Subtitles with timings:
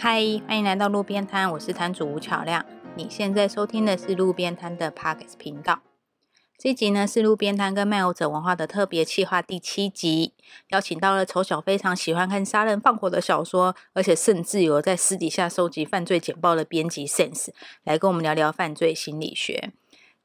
[0.00, 2.64] 嗨，欢迎来到路边摊，我是摊主吴巧亮。
[2.94, 5.80] 你现在收听的是路边摊的 Pockets 频道。
[6.56, 10.34] 这集呢是路边摊跟漫游者文化的特别企划第七集，
[10.68, 17.48] 邀请到了丑小非常喜欢看杀人放火的小说，而且甚至有在私底下收集犯罪简报的编辑 Sense
[17.82, 19.72] 来跟我们聊聊犯罪心理学。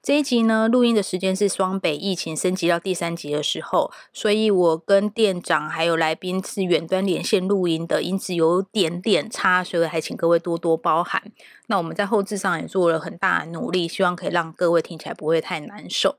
[0.04, 11.32] 这一集呢，录音的时间是双北疫情升级到第三集的时候，所以我跟店长还有来宾是远端连线录音的，因此有点点差，所以还请各位多多包涵。
[11.68, 16.18] 那我们在后置上也做了很大的努力，希望可以让各位听起来不会太难受。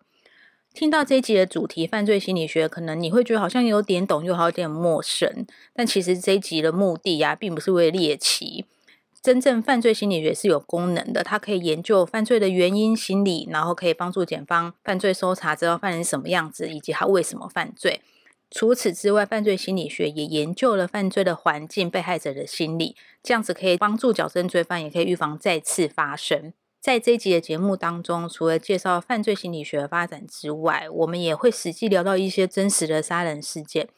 [0.72, 5.46] 听到这一集的主题犯罪心理学，可能你会觉得好像有点懂，又好有点陌生。
[5.74, 8.64] 但其实这一集的目的呀，并不是为了猎奇。
[9.24, 18.02] 真正犯罪心理学是有功能的，它可以研究犯罪的原因、心理，然后可以帮助检方犯罪搜查，知道犯人什么样子，以及他为什么犯罪。
[18.50, 26.52] 除此之外，犯罪心理学也研究了犯罪的环境、被害者的心理，这样子可以帮助矫正罪犯，也可以预防再次发生。
[26.78, 33.88] 在这一集的节目当中，除了介绍犯罪心理学的发展之外，我们也会实际聊到一些真实的杀人事件。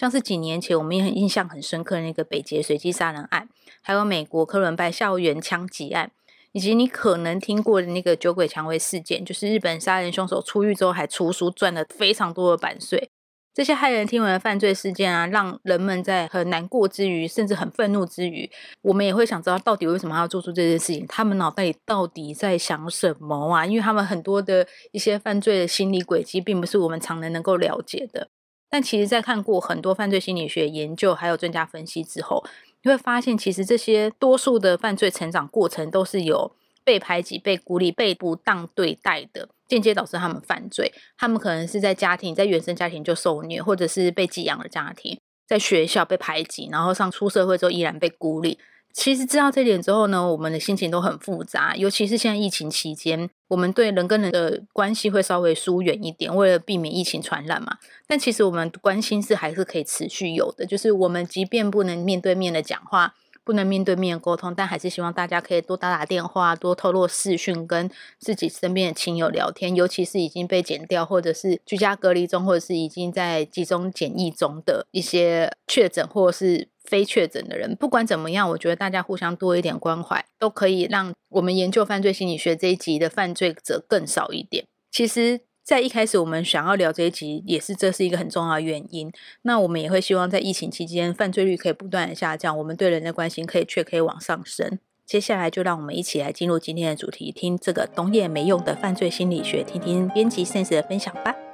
[0.00, 3.50] 像是几年前我们也很印象很深刻的那个北捷随机杀人案，
[3.82, 6.10] 还有美国科伦拜校园枪击案，
[6.52, 13.10] 以及你可能听过的那个酒鬼蔷薇事件，就是日本杀人凶手出狱之后还出书赚了非常多的版税。
[13.52, 21.06] 这些骇人听闻的犯罪事件啊，让人们在很难过之余，甚至很愤怒之余，我们也会想知道到底为什么要做出这件事情？
[21.06, 23.66] 他们脑袋里到底在想什么啊？
[23.66, 28.30] 因为他们很多的一些犯罪的心理轨迹，并不是我们常人能够了解的。
[28.70, 32.44] 但其实，在看过很多犯罪心理学研究还有专家分析之后，
[32.82, 36.54] 你会发现，其实这些多数的犯罪成长过程都是有
[36.84, 40.92] 被排挤、被孤立、被不当对待的，间接导致他们犯罪。
[41.18, 45.18] 他们可能是在家庭，在原生家庭就受虐，或者是被寄养的家庭，
[45.48, 48.58] 在学校被排挤，然后上出社会之后依然被孤立。
[48.92, 57.78] 其实知道这点之后呢，我们的心情都很复杂，尤其是现在疫情期间，我们对人跟人的关系会稍微疏远一点，为了避免疫情传染嘛。
[58.06, 63.14] 但其实我们关心是还是可以持续有的，就是我们即便不能面对面的讲话。
[63.42, 69.74] 不能面对面沟通，但还是希望大家可以多打打电话，多透露视讯跟自己身边的亲友聊天。
[69.74, 84.66] 尤其是已经被剪掉，或者是居家隔离中，或者是已经在集中检疫中的一些确诊或者是非确诊的人，不管怎么样，我觉得大家互相多一点关怀，都可以让我们研究犯罪心理学这一集的犯罪者更少一点。
[84.90, 85.40] 其实。
[85.62, 89.12] 在一开始，我们想要聊这一集，也是这是一个很重要的原因。
[89.42, 94.80] 那我们也会希望在疫情期间，犯罪率可以不断的下降，我们对人的关心可以却可以往上升。
[95.06, 101.49] 接下来就让我们一起来进入今天的主题，听这个懂也没用的犯罪心理学，听听编辑 sense 的分享吧。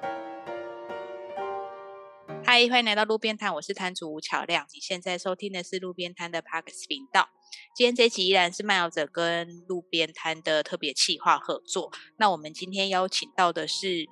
[2.58, 4.64] 嗨，欢迎来到路边摊，我是摊主吴巧亮。
[4.72, 7.28] 你现在收听的是路边摊的 Parks 频道。
[7.74, 11.92] 今天这集依然是漫游者跟路边摊的特别企划合作。
[12.16, 14.06] 那我们今天邀请到的是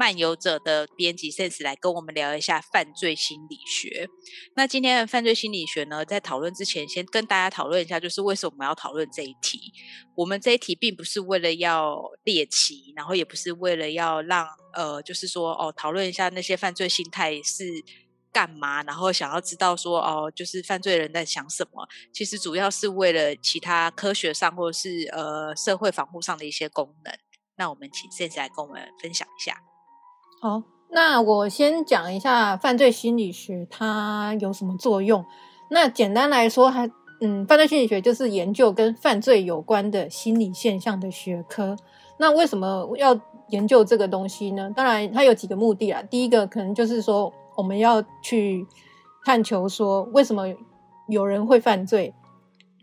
[0.00, 4.08] 漫游者的编辑 Sense 来跟我们聊一下犯罪心理学。
[4.56, 9.60] 那今天的犯罪心理学呢，在讨论之前，先跟大家讨论一下，就是为什么我们要讨论这一题。
[10.16, 17.64] 我们这一题并不是为了要猎奇，然后也不是为了要让呃，就是说哦，讨论一下那些犯罪心态是。
[18.32, 18.80] 干嘛？
[18.84, 21.84] 然后想要知道说哦，就是犯罪人在想什么？
[22.14, 27.12] 其实主要是为了其他科学上或者是呃社会防护上的一些功能。
[27.56, 29.69] 那我们请现在来跟我们分享一下。
[30.40, 35.24] 好，那我先讲一下犯罪心理学它有什么作用。
[35.68, 36.90] 那简单来说，它
[37.20, 41.76] 嗯，犯罪心理学就是研究跟犯罪有关的心理现象的学科。
[42.18, 44.72] 那为什么要研究这个东西呢？
[44.74, 46.02] 当然，它有几个目的啊。
[46.02, 47.32] 第一个可能就是说。
[47.56, 48.66] 我们要去
[49.22, 50.46] 探求说，为什么
[51.08, 52.14] 有人会犯罪？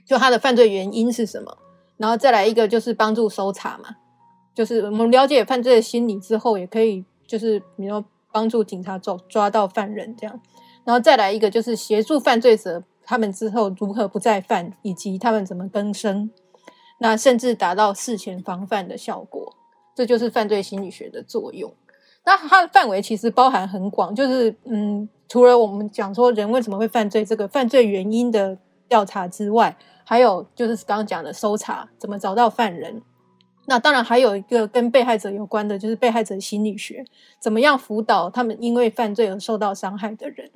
[0.06, 1.58] 就他的犯罪原因是什么？
[1.98, 3.96] 然后再来一个就是帮助搜查嘛，
[4.54, 10.40] 就是我们了解犯罪的心理之后，也可以就是比如说帮助警察抓抓到犯人这样。
[10.84, 16.32] 然后再来一个就是协助犯罪者他们之后如何不再犯，以及他们怎么更生，
[17.00, 19.54] 那甚至达到事前防范的效果。
[19.94, 21.74] 这就是犯罪心理学的作用。
[22.24, 28.58] 那它的范围其实包含很广，就是嗯，除了我们讲说人为什么会犯罪这个犯罪原因的
[28.88, 29.76] 调查之外，
[30.06, 33.02] 还有就是刚刚讲的搜查，怎么找到犯人。
[33.70, 37.06] 那当然还有一个跟被害者有关的，就是被害者心理学，
[37.38, 40.50] 怎么样辅导他们因为犯罪而受到伤害的人。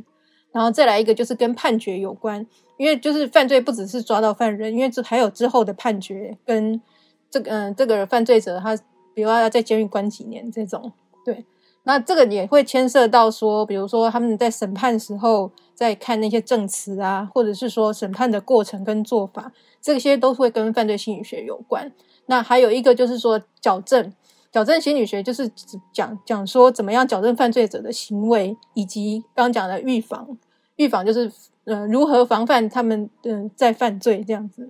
[0.53, 2.45] 然后再来一个就是跟判决有关，
[2.77, 6.81] 因为就是犯罪不只是抓到犯人，因为这还有之后的判决跟
[7.29, 8.75] 这个嗯这个犯罪者他，
[9.13, 10.91] 比如说要在监狱关几年这种，
[11.25, 11.45] 对。
[11.83, 21.91] 那这个也会牵涉到说，比如说他们在审判时候在看那些证词啊，或者是说审判的过程跟做法，这些都会跟犯罪心理学有关。
[22.31, 24.13] 那还有一个就是说矫正，
[24.53, 25.51] 矫正心理学就是
[25.91, 30.37] 讲讲说怎么样矫正犯罪者的行为，以及刚讲的预防，
[30.77, 31.29] 预防就是
[31.65, 34.69] 呃如何防范他们嗯在犯罪这样子。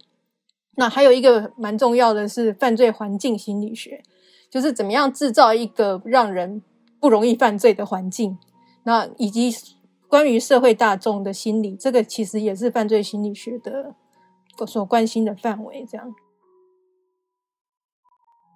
[0.77, 4.01] 那还有一个蛮重要的是犯罪环境心理学，
[4.49, 6.63] 就是怎么样制造一个让人
[6.99, 8.39] 不容易犯罪的环境。
[8.85, 9.55] 那以及
[10.07, 13.93] 关于社会大众的心理，这个其实也是犯罪心理学的
[14.65, 15.85] 所关心的范围。
[15.87, 16.11] 这样。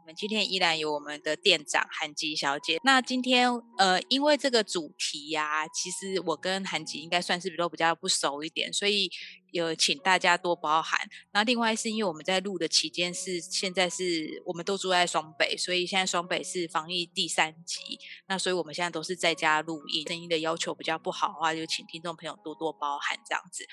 [0.05, 2.79] 我们今天依然有我们的店长韩吉小姐。
[2.83, 9.09] 那今天呃，因为这个主题呀，其实我跟韩吉应该算是都比较不熟一点，所以
[9.49, 10.99] 有请大家多包涵。
[11.31, 23.65] 那另外是因为我们在录的期间是现在是我们都住在双北，所以现在双北是防疫第三级，那所以我们现在都是在家录音，声音的要求比较不好的话，就请听众朋友多多包涵这样子。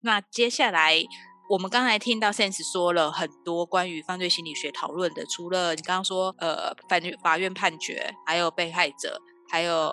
[0.00, 1.04] 那接下来。
[1.46, 9.20] 我们刚才听到 Sense 说了很多关于犯罪心理学讨论的，除了你刚刚说，呃，法法院判决，还有被害者，
[9.50, 9.92] 还有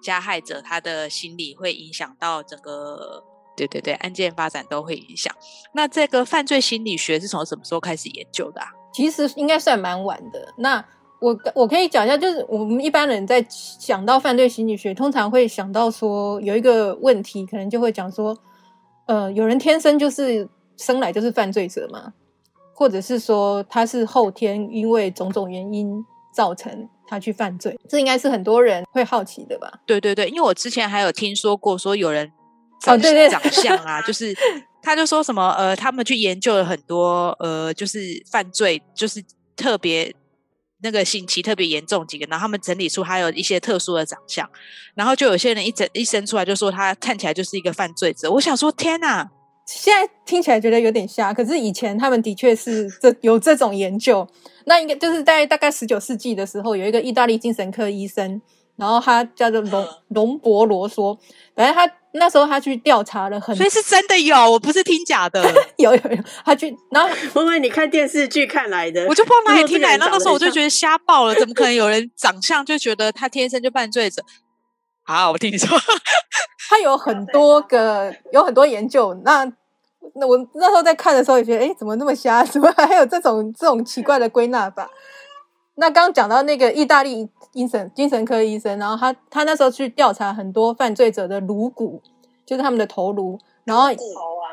[0.00, 3.24] 加害者，他的心理会影响到整个，
[3.56, 5.34] 对对对，案件发展都会影响。
[5.74, 8.60] 那这个犯罪心理学是从什么时候开始研究的？
[8.94, 10.54] 其实应该算蛮晚的。
[10.58, 10.82] 那
[11.20, 18.38] 我我可以讲一下，就是我们一般人在想到犯罪心理学，通常会想到说有一个问题，可能就会讲说，
[19.08, 20.48] 呃，有人天生就是。
[20.76, 22.12] 生来就是犯罪者嘛，
[22.74, 29.72] 或者是说他是后天因为种种原因造成他去犯罪，这应该是很多人会好奇的吧？
[29.86, 32.30] 对对对，因为我之前还有听说过，说有人
[32.86, 34.34] 哦对对 长相啊，就是
[34.82, 37.98] 他就说什么呃，他们去研究了很多呃，就是
[38.30, 39.24] 犯罪就是
[39.56, 40.14] 特别
[40.82, 44.48] 那个刑期特别严重几个，然后他们整理出还有一些特殊的长相，
[44.94, 49.30] 然后就有些人一整一生出来就说他看起来就是一个犯罪者，我想说天哪！
[49.66, 54.26] 现在听起来觉得有点瞎，可是以前他们的确是这有这种研究。
[54.64, 58.40] 那应该就是在大概十九世纪的时候，有一个意大利精神科医生，
[58.76, 61.16] 然后他叫做龙龙博罗说，
[61.54, 65.42] 反正他那时候他去调查了很，所以是真的有，我不是听假的，
[65.78, 67.08] 有有有，他去，然后
[67.42, 74.22] 因为你看电视剧看来的，我就不知道哪里听来，那那时候我就觉得瞎爆了，怎么可能有人长相就觉得他天生就犯罪者？
[75.04, 75.78] 好，我听你说，
[76.68, 79.14] 他有很多个，有很多研究。
[79.24, 79.44] 那
[80.14, 82.42] 那我那时候在看的时候也觉得，哎，怎么那么瞎？
[82.46, 84.90] 怎么还有这种这种奇怪的归纳法？
[85.76, 92.00] 那刚讲到那个意大利精神精神科医生，然后他他那时候去调查很多犯罪者的颅骨，
[92.46, 93.88] 就是他们的头颅，然后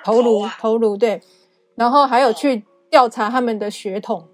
[0.04, 1.22] 头颅头颅对，
[1.76, 4.28] 然后还有去调查他们的血统，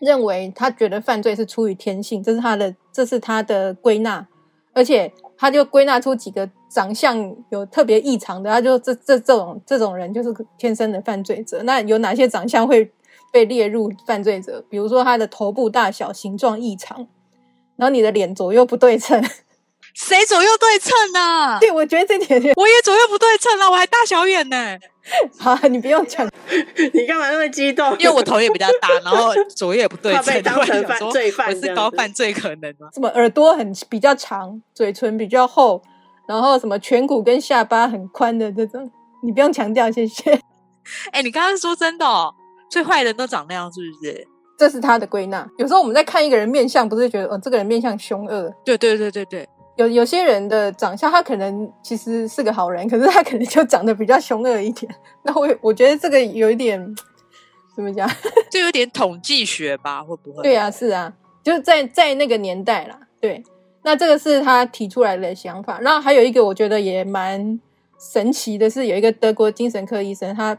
[0.00, 4.26] 认为他觉得犯罪是出于天性，这是他的这是他的归纳，
[4.74, 5.12] 而且。
[5.38, 11.62] 他就归纳出几个长相有特别异常的，他就这这这种这种人就是天生的犯罪者。
[11.62, 12.92] 那有哪些长相会
[13.32, 14.64] 被列入犯罪者？
[14.68, 17.06] 比如说他的头部大小、形状异常，
[17.76, 19.24] 然后你的脸左右不对称。
[19.98, 21.58] 谁左右对称呢？
[21.60, 24.78] 对，我觉得这点我也左右不对称啊，我还大小眼呢。
[25.38, 26.24] 好，你不用讲，
[26.94, 27.90] 你干嘛那么激动？
[27.98, 32.88] 因为我头也比较大，然后左右也不对称，被当成犯罪犯，我是高犯罪可能吗？
[32.94, 35.82] 什么耳朵很比较长，嘴唇比较厚，
[36.28, 38.88] 然后什么颧骨跟下巴很宽的这种，
[39.24, 40.40] 你不用强调，谢谢。
[41.10, 42.32] 哎，你刚刚说真的，哦，
[42.70, 44.28] 最坏人都长那样，是不是？
[44.56, 45.48] 这是他的归纳。
[45.58, 48.54] 有时候我们在看一个人面相，不是觉得哦，这个人面相凶恶？
[48.64, 49.48] 对对对对对。
[49.78, 54.92] 有有些人的长相，他可能其实是个好人，可是他可能就长得比较凶恶一点。
[55.22, 56.78] 那我我觉得这个有一点
[57.76, 58.10] 怎么讲？
[58.50, 60.42] 就有点统计学吧，会不会？
[60.42, 61.12] 对啊，是啊，
[61.44, 62.98] 就是在在那个年代啦。
[63.20, 63.40] 对，
[63.84, 65.78] 那这个是他提出来的想法。
[65.80, 67.60] 然后还有一个我觉得也蛮
[68.12, 70.58] 神奇的，是有一个德国精神科医生，他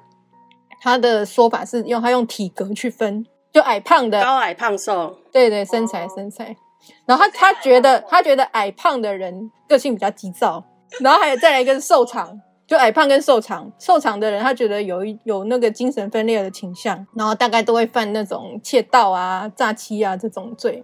[0.81, 6.55] 他的说法是用他用体格去分，就矮胖的、高矮胖瘦，对对，身材身材。
[7.05, 10.63] 然后他他觉得他觉得矮胖的人个性比较急躁，
[11.01, 20.83] 然后还有再来一个瘦长，就矮胖跟瘦长，瘦长的人他觉得有一有那个精神分裂的倾向，然后大概都会犯那种窃盗啊、诈欺啊这种罪。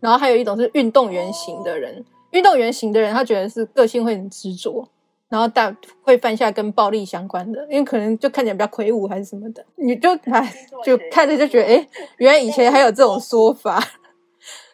[0.00, 4.88] 然后还有一种是运动员型的人，运动员型的人他觉得是个性会很执着，
[5.28, 10.50] 然后大会犯下跟暴力相关的，因为可能就看起来比较魁梧还是什么的，你就哎
[10.82, 11.86] 就看着就觉得哎，
[12.16, 13.78] 原来以前还有这种说法。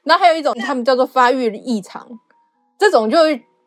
[0.07, 2.09] 那还有一种，他们叫做发育异常，
[2.79, 3.19] 这种就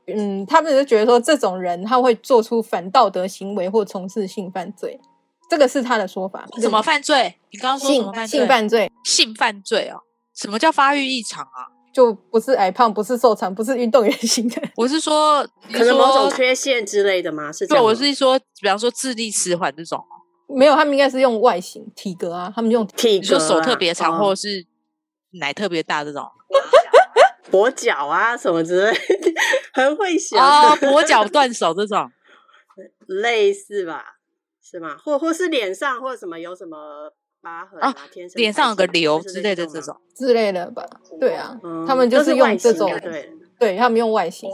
[0.07, 4.99] 嗯，他们就觉得说，这种人他会做出反道德行为或从事性犯罪，
[5.49, 6.47] 这个是他的说法。
[6.59, 7.35] 什么犯罪？
[7.51, 8.39] 你刚刚说什么犯罪？
[8.39, 8.91] 性犯罪？
[9.03, 10.01] 性犯罪哦？
[10.33, 11.67] 什么叫发育异常啊？
[11.91, 14.61] 就不是矮胖，不是瘦长，不是运动员型的。
[14.75, 17.51] 我是说， 可能某种缺陷之类的吗？
[17.51, 17.81] 是这对？
[17.81, 20.01] 我是说，比方说智力迟缓这种，
[20.47, 24.65] 没有，他们应该是用外形体格啊，他们用体格啊手特别长，哦或者是
[25.33, 26.25] 奶特别大这种。
[27.51, 28.97] 跛脚啊什么之类，
[29.73, 32.11] 很会想，啊，跛脚断手这种，
[33.07, 34.03] 类似吧？
[34.61, 34.95] 是吗？
[35.03, 37.91] 或或是脸上或什么有什么疤痕啊？
[38.11, 39.99] 天生脸上有个瘤之类的这种。
[40.15, 40.85] 之类的吧？
[41.19, 44.47] 对啊，嗯他们就是用这种就对对他们用外形。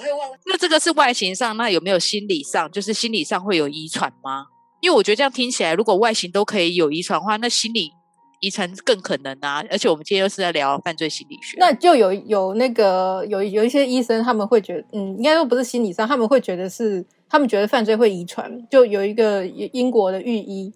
[0.46, 2.72] 那这个是外形上，那有没有心理上？
[2.72, 4.46] 就是心理上会有遗传吗？
[4.79, 7.91] 因为我觉得这样听起来，如果外形都可以有遗传的话，那心理
[8.39, 9.63] 遗传更可能啊。
[9.70, 18.65] 而且我们今天又是在聊犯罪心理学，那就有有那个有有一些医生，他们会觉得，嗯，应该说不是心理上，他们会觉得是他们觉得犯罪会遗传。
[18.70, 20.74] 就有一个英国的御医，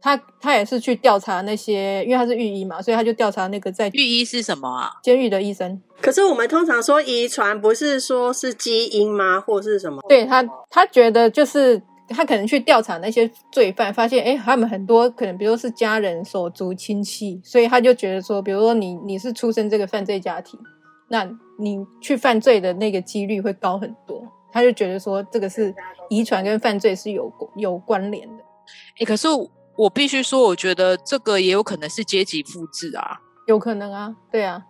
[0.00, 4.90] 他他也是去调查那些，因为他是御医嘛，所以他就调查那个在御医是什么啊？
[5.02, 5.80] 监狱的医生。
[6.00, 9.38] 可是我们通常说遗传，不是说是基因吗？
[9.38, 10.00] 或是什么？
[10.08, 20.58] 对他，他觉得就是他可能去调查那些罪犯，发现哎，诶他们很多可能，比如说是家人、手足、亲戚，所以他就觉得说，比如说你你是出生这个犯罪家庭，
[21.08, 21.24] 那
[21.58, 24.22] 你去犯罪的那个几率会高很多。
[24.52, 25.72] 他就觉得说，这个是
[26.08, 28.42] 遗传跟犯罪是有有关联的，
[28.98, 29.28] 哎，可是
[29.76, 33.20] 我必须说，我觉得这个也有可能是阶级复制啊。
[33.46, 34.64] 有可能啊，对啊。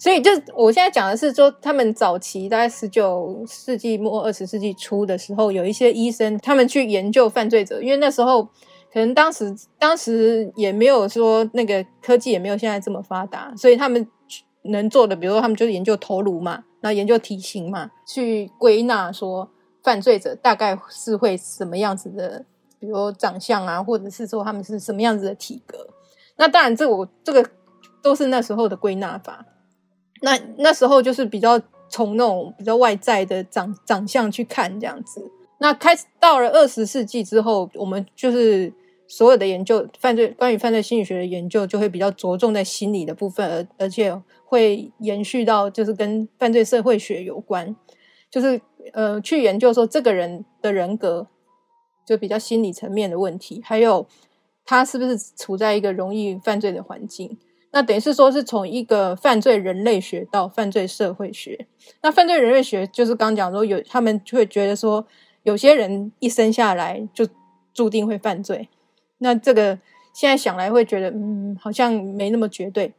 [0.00, 8.42] 所以就我现在讲的是说，他们早期大概十九世纪末二十世纪初的时候，有一些医生他们去研究犯罪者，因为那时候
[8.90, 14.08] 可能当时当时也没有说那个科技也没有现在这么发达，所以他们
[14.62, 19.50] 能做的，比如说他们就是研究头颅嘛，然后研究体型嘛，去归纳说
[19.82, 22.42] 犯罪者大概是会什么样子的，
[22.78, 25.86] 比如长相啊，或者是说他们是什么样子的体格。
[26.36, 27.44] 那当然，这我这个
[28.02, 29.44] 都是那时候的归纳法。
[30.20, 35.30] 那那时候就是比较从那种比较外在的长长相去看这样子。
[35.58, 38.72] 那开始到了二十世纪之后，我们就是
[39.06, 47.74] 所有的研究犯罪关于犯罪心理学的研究就会比较着重在心理的部分，而而且会延续到就是跟犯罪社会学有关，
[48.30, 48.60] 就是
[48.92, 51.26] 呃去研究说这个人的人格
[52.06, 54.06] 就比较心理层面的问题，还有
[54.64, 57.36] 他是不是处在一个容易犯罪的环境。
[57.72, 61.66] 那等于是说，是从一个犯罪人类学到犯罪社会学。
[62.02, 65.06] 那犯罪人类学就是刚讲说，有他们就会觉得说，
[65.44, 67.26] 有些人一生下来就
[67.72, 68.68] 注定会犯罪。
[69.18, 69.78] 那这个
[70.12, 72.92] 现在想来会觉得，嗯，好像没那么绝对。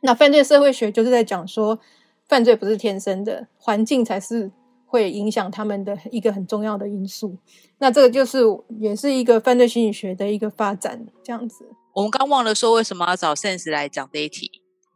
[0.00, 1.78] 那犯罪社会学就是在讲说，
[2.26, 4.50] 犯罪不是天生的，环境才是
[4.86, 7.36] 会影响他们的一个很重要的因素。
[7.78, 8.42] 那这个就是
[8.78, 11.66] 也是一个犯罪心理学的一个发展，这样子。
[11.98, 14.48] 我们刚忘了说为什么要找 Sense 来讲这一题，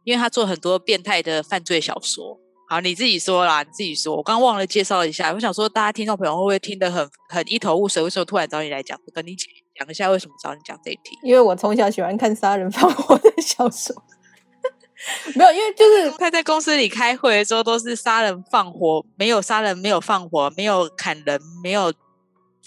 [0.05, 2.39] 因为他做很多变态的犯罪小说。
[2.69, 4.15] 好，你自己说啦，你自己说。
[4.15, 8.01] 我刚忘了介绍一下，我想说大家听众朋友会不会听得很很一头雾水？
[8.01, 8.97] 为什么突然找你来讲？
[9.13, 9.35] 跟你
[9.77, 11.19] 讲一下为什么找你讲这一题？
[11.23, 13.93] 因为我从小喜欢看杀人放火的小说，
[15.35, 21.93] 没有，因为就是他在公司里开会的时候都是杀人放火，没有杀人，没有放火，没有砍人，没有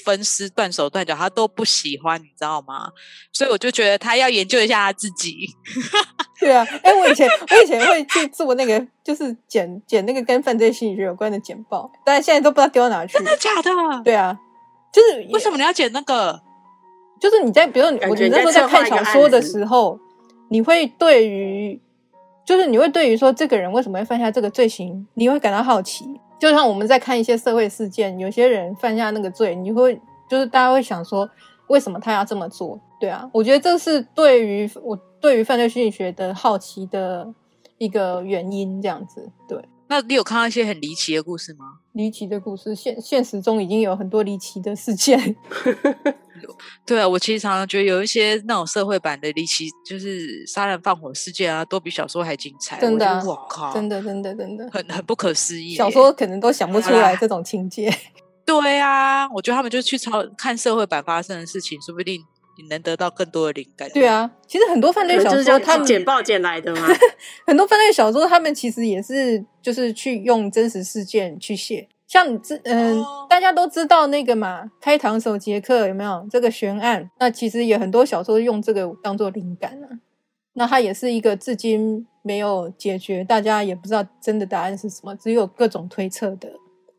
[0.04, 2.90] 分尸、断手断脚，他都不喜欢，你知道吗？
[3.32, 5.48] 所以我就觉得他要研究一下他自己。
[6.38, 13.24] 对啊，哎，我以前我以前会去做那个，就是剪剪那个跟犯罪心理学有关的简报，但是现在都不知道丢到哪去真。
[13.24, 13.70] 的假的？
[14.04, 14.38] 对啊，
[14.92, 16.42] 就是为什么你要剪那个？
[17.18, 19.98] 就是你在比如说我觉你你那时候在看小说的时候，
[20.50, 21.80] 你会对于
[22.44, 26.04] 就是你会对于说这个人为什么会犯下这个罪行，你会感到好奇。
[26.38, 31.28] 就像我们在看一些社会事件，有些人犯下那个罪，你会就是大家会想说，
[31.68, 32.78] 为什么他要这么做？
[33.00, 37.32] 对啊，我觉得这是对于我对于犯罪心理学的好奇的
[37.78, 39.30] 一个原因，这样子。
[39.48, 41.80] 对，那你有看到一些很离奇的故事吗？
[41.92, 45.36] 离奇的故事，现现实中已经有很多离奇的事件。
[46.84, 52.78] 对啊，我其实常常觉得有一些那种社会版的离奇，就是杀人放火事件啊，都比小说还精彩。
[52.80, 55.76] 真的啊我靠，真的，真的，真的，很很不可思议耶。
[55.76, 57.92] 小说可能都想不出来这种情节。
[58.46, 62.20] 对啊，我觉得他们就去抄看社会版发生的事情，说不定
[62.56, 63.90] 你能得到更多的灵感。
[63.90, 66.86] 对，啊，其实很多犯罪小说，他们简报捡来的嘛？
[67.46, 71.88] 很多犯罪小说，他们其实也是就是去用真实事件去写。
[72.06, 77.10] 像你知，嗯、哦大家都知道那个嘛，开膛手杰克有没有这个悬案？
[77.18, 79.98] 那其实也很多小说用这个当做灵感啊。
[80.54, 86.50] 那它也是一个至今没有解决，大家也不知道真的答案是什么，只有各种推测的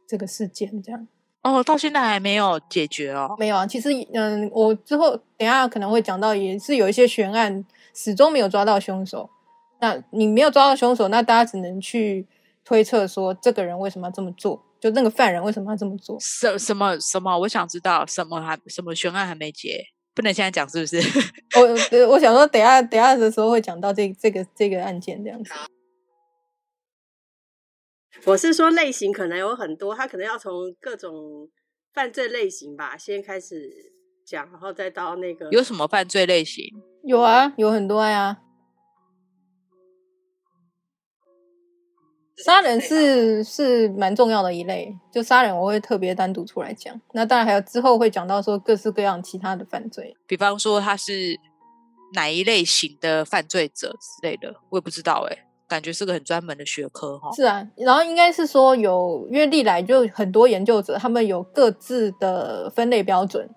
[0.08, 1.08] 这个事件这样。
[1.42, 3.36] 哦，到现在还没有解决哦。
[3.40, 9.30] 没有啊，其实嗯，我之后等一下可能会讲到，也是有一些悬案始终没有抓到凶手。
[9.80, 12.28] 那你没有抓到凶手，那大家只能去
[12.66, 16.18] 推测说这个人为什么要这么做，就那个犯人为什么要这么做。
[16.20, 17.38] 什什么什么？
[17.40, 20.98] 我想知道什么还什么悬案还没结，不能现在讲是不是？
[21.60, 25.52] 我呃我想说，等一下等一下的时候会讲到这这个这个案件这样子。
[28.26, 31.48] 我是说类型可能有很多，他可能要从各种
[31.94, 33.70] 犯罪类型吧，先开始
[34.26, 36.66] 讲，然后再到那个有什么犯罪类型？
[37.04, 38.42] 有啊，有很多呀。
[42.46, 47.00] 杀人是是蛮重要的一类，就杀人我会特别单独出来讲。
[47.14, 51.40] 那当然还有之后会讲到说各式各样其他的犯罪，比方说他是
[52.14, 57.32] 哪一类型的犯罪者之类的，我也不知道哎、感觉是个很专门的学科哈。
[57.36, 57.68] 是啊。
[57.76, 63.50] 然后应该是说有，因为历来就很多研究者他们有各自的分类标准。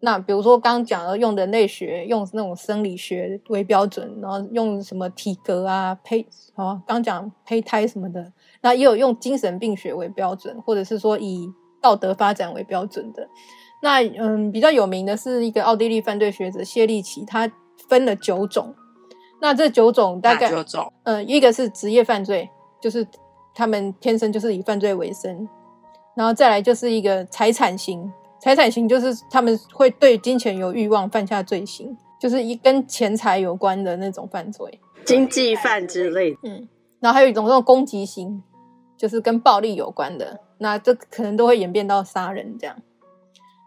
[0.00, 11.52] 那比如说刚刚讲的用人类学，用那种生理学为标准，然后用什么体格啊、胚哦，刚讲胚胎什么的，那也有用精神病学为标准，或者是说以
[11.82, 13.28] 道德发展为标准的。
[13.82, 17.50] 那嗯，比较有名的是一个奥地利犯罪学者谢利奇，他
[17.88, 18.74] 分了九种。
[19.40, 20.92] 那这九种大概哪九种？
[21.02, 22.48] 呃，一个是职业犯罪，
[22.80, 23.06] 就是
[23.54, 25.48] 他们天生就是以犯罪为生，
[26.14, 34.80] 然后再来就是一个财产型，财产型就是他们会对金钱有欲望，犯下罪行，就是一跟钱财有关的那种犯罪。
[35.04, 36.38] 经济犯之类的。
[36.44, 36.68] 嗯，
[37.00, 38.42] 然后还有一种这种攻击型，
[38.96, 42.76] 就是跟暴力有关的，那这可能都会演变到杀人这样。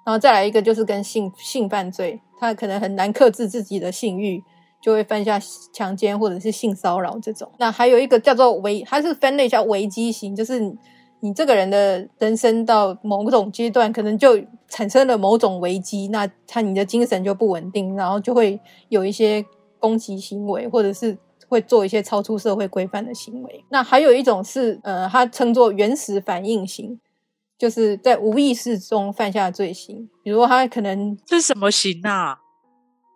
[0.05, 4.43] 然后再来一个就是跟性性犯罪，他可能很难克制自己的性欲，
[4.81, 5.39] 就会犯下
[5.71, 7.49] 强奸或者是性骚扰这种。
[7.57, 10.75] 那还有一个叫做危，它是分类叫危机型，就是
[11.23, 14.37] 你你这个人的人生到某种阶段，可能就
[14.67, 19.43] 产生了某种危机，那他你的精神就不稳定，然后就会有一些
[19.79, 23.63] 攻击行为，或者是会做一些超出社会规范的行为。
[23.69, 26.99] 那还有一种是呃，他称作原始反应型。
[27.55, 32.37] 就是在无意识中犯下罪行，比如说他可能这是什么型啊？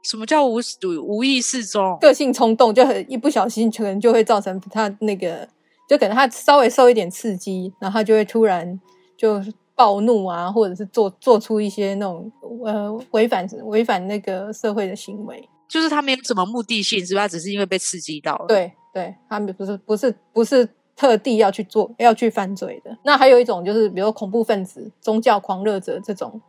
[0.04, 0.60] 什么叫无
[1.06, 1.98] 无意识中？
[2.00, 5.46] 个性冲动，就很一不小心可能就会造成他那个，
[5.88, 8.80] 就可能他稍微受一点刺激，然后他就会突然
[9.16, 9.42] 就
[9.74, 12.32] 暴怒啊，或者是做做出一些那种
[12.66, 15.48] 呃违反违反那个社会的行为。
[15.70, 17.22] 就是他没有什么目的性，是吧？
[17.22, 22.98] 他只是因为被刺激到了。，对对，他们不是不是不是特地要去做要去犯罪的。
[23.04, 26.42] 那还有一种就是，比如恐怖分子、宗教狂热者这种，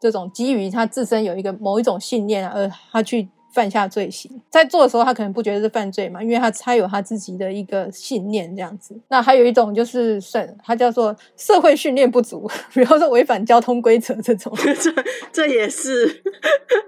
[0.00, 8.94] 这种基于他自身有一个某一种信念啊，而他去犯下罪行，在做的时候他可能不觉得是犯罪嘛，因为他他有他自己的一个信念这样子。
[9.08, 14.94] 那还有一种就是算他叫做社会训练不足，比方说违反交通规则这种， 这
[15.32, 16.22] 这也是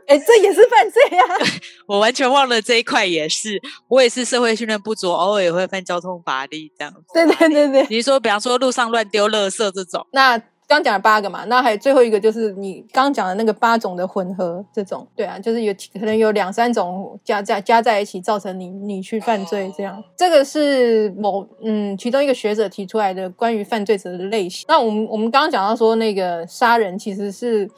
[0.07, 1.25] 哎，这也是犯罪啊。
[1.89, 7.01] 我完全忘了这一块，也是我也是社会训练不足，偶尔也会犯交通法律这样子。
[7.15, 20.05] 对对对对，你是说，比方说路上乱丢垃圾这种，那刚讲了八个嘛，那还有最后一个就是你刚讲的那个八种的混合，这种对啊，就是有可能有两三种加在加在一起，造成你你去犯罪这样。
[20.17, 24.67] 这个是某嗯其中一个学者提出来的关于犯罪者的类型。
[24.69, 27.69] 那我们我们刚刚讲到说那个杀人其实是。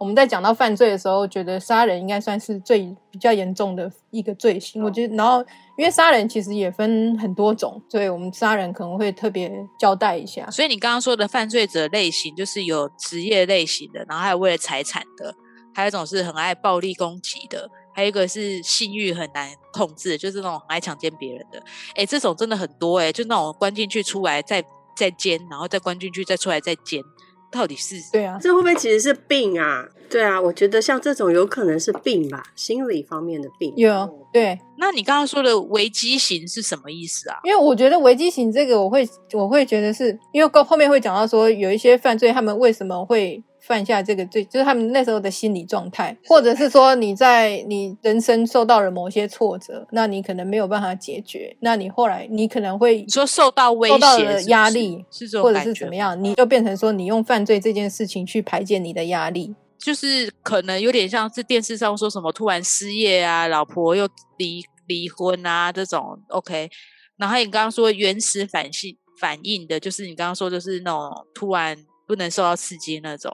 [0.00, 4.82] 我们在讲到犯罪的时候，觉得杀人应该算是最比较严重的一个罪行。
[4.82, 5.44] 我觉得，然后
[5.76, 10.50] 因为杀人其实也分很多种，所以我们杀人可能会特别交代一下。
[10.50, 15.34] 所以你刚刚说的犯罪者类型，就是有职业类型的，然后还有为了财产的，
[15.74, 21.62] 还有一种是很爱暴力攻击的，还有一个是性欲很难控制，就是那种很爱强奸别人的。
[21.94, 24.64] 哎，这种真的很多哎、就那种关进去出来再
[24.96, 27.02] 再奸，然后再关进去再出来再奸，
[27.50, 29.86] 到底是对啊，这会不会其实是病啊？
[30.08, 33.72] 对啊，我觉得像这种有可能是病吧，心理方面的病。
[33.76, 37.38] 有对，那你刚刚说的危机型是什么意思啊？
[37.44, 59.54] 因为我觉得危机型这个，我会我会觉得是因为后后面会讲到说，有一些犯罪他们为什么会犯下这个罪，就是他们那时候的心理状态，或者是说你在你人生受到了某些挫折，那你可能没有办法解决，那你后来你可能会你说受到威胁压力是这种或者是怎么样，你就变成说你用犯罪这件事情去排解你的压力。
[59.78, 66.68] 就是可能有点像是电视上说什么突然失业啊，老婆又离离婚啊这种，OK。
[67.16, 73.32] 然后你刚刚说原始反性反应的，就是你刚刚说就是那种突然不能受到刺激那种。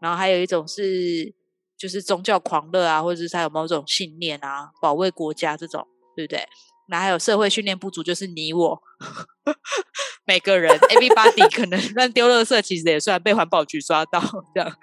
[0.00, 1.34] 然后还有一种是
[1.76, 6.46] 就是宗教狂热啊，或者是他有某种信念啊，保卫国家这种，对不对？
[6.90, 8.82] 那还有社会训练不足，就是你我
[10.24, 14.18] 每个人 everybody 可能乱丢垃圾，其实也算被环保局抓到
[14.54, 14.76] 这样。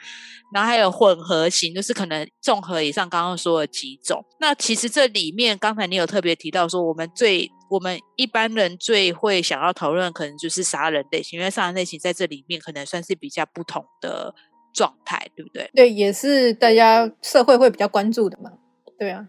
[0.53, 4.23] 然后还有混合型，就是可能综合以上刚刚说的几种。
[4.39, 14.35] 那其实这里面，刚才你有特别提到说，我们最我们一般人最会想要讨论，可能就是杀人类型，因为杀人类型在这里面可能算是比较不同的
[14.75, 15.71] 状态，对不对？
[15.73, 18.51] 对，也是大家社会会比较关注的嘛。
[18.99, 19.27] 对啊，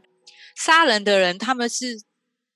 [0.57, 2.03] 杀人的人他们是，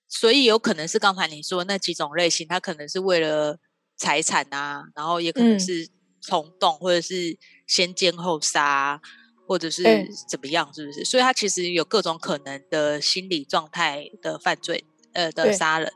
[0.08, 3.58] 所以有可能是刚才你说那几种类型，他可能是为了
[3.96, 5.88] 财产啊，然后也可能嗯是
[6.20, 9.00] 冲动，或者是先奸后杀，
[9.46, 9.82] 或者是
[10.28, 11.04] 怎么样，是不是？
[11.04, 15.90] 所以他其实有各种可能的心理状态的犯罪，呃的杀人。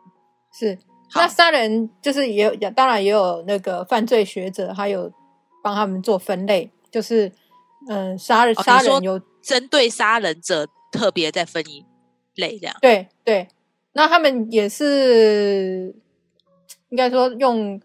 [0.58, 0.78] 是。
[1.16, 5.12] 那杀人就是也有，也当然也有那个犯罪学者，还有
[5.62, 7.32] 帮他们做分类，就是
[7.88, 11.84] 嗯，杀人杀人有针对杀人者特别再分一
[12.36, 12.76] 类这样。
[12.80, 13.48] 对对，
[13.94, 15.92] 那他们也是
[16.90, 17.80] 应该说用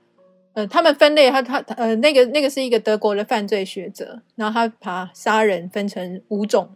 [0.53, 6.75] 呃，他们分类他他呃那个那个是一个德国的犯罪学者，然后他把杀人分成五种，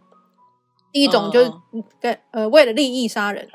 [0.90, 3.48] 第一种就是呃为了利益杀人，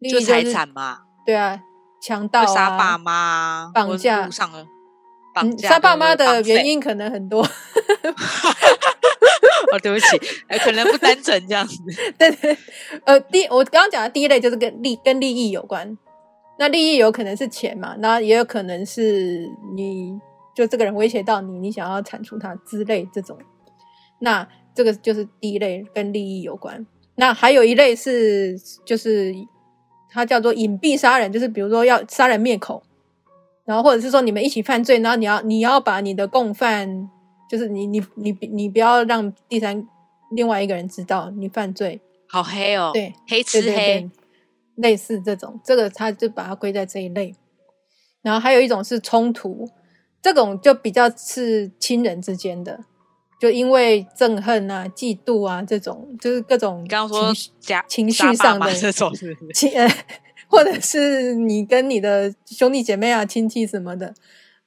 [0.00, 1.60] 利益就是财产嘛，对啊，
[2.02, 4.66] 强盗就杀爸啊，妈绑架路上的
[5.34, 7.42] 绑嗯，架杀爸妈的原因可能很多
[9.72, 10.06] 哦，对不起，
[10.48, 11.76] 呃可能不单纯这样子。
[12.16, 12.56] 对对，
[13.04, 15.98] 呃，第我刚刚讲的第一类就是跟利跟利益有关，
[16.58, 20.16] 那利益有可能是钱嘛，那也有可能是你
[20.54, 23.36] 就这个人威胁到你，你想要铲除他之类这种，
[24.20, 26.86] 那这个就是第一类跟利益有关。
[27.16, 29.34] 那还有一类是就是
[30.10, 32.82] 它叫做隐蔽杀人，就是比如说要杀人灭口，
[33.64, 37.08] 然后或者是说你们一起犯罪，然后你要你要把你的共犯，
[37.50, 39.86] 就是你你你你不要让第三
[40.32, 44.10] 另外一个人知道你犯罪，好黑哦，对，黑吃对对黑对，
[44.76, 47.34] 类似这种，这个他就把它归在这一类。
[48.22, 49.68] 然后还有一种是冲突，
[50.20, 52.84] 这种就比较是亲人之间的，
[53.40, 57.32] 就因为憎恨啊、嫉妒啊这种，就是各种你刚刚说
[57.86, 59.68] 情绪上的妈这种是不是？
[60.54, 64.14] 或者是你跟你的兄弟姐妹啊、亲戚什么的，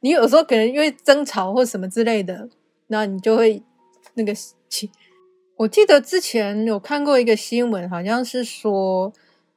[0.02, 2.50] 你有时候可能因为争吵或什么之类的，
[2.88, 3.64] 那你就会
[4.16, 4.34] 那个
[4.68, 4.90] 情。
[5.56, 9.12] 我记得之前有看过一个新闻，好像是说，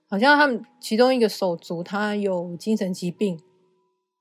[0.08, 3.38] 好像他们其中一个手足他有精神疾病，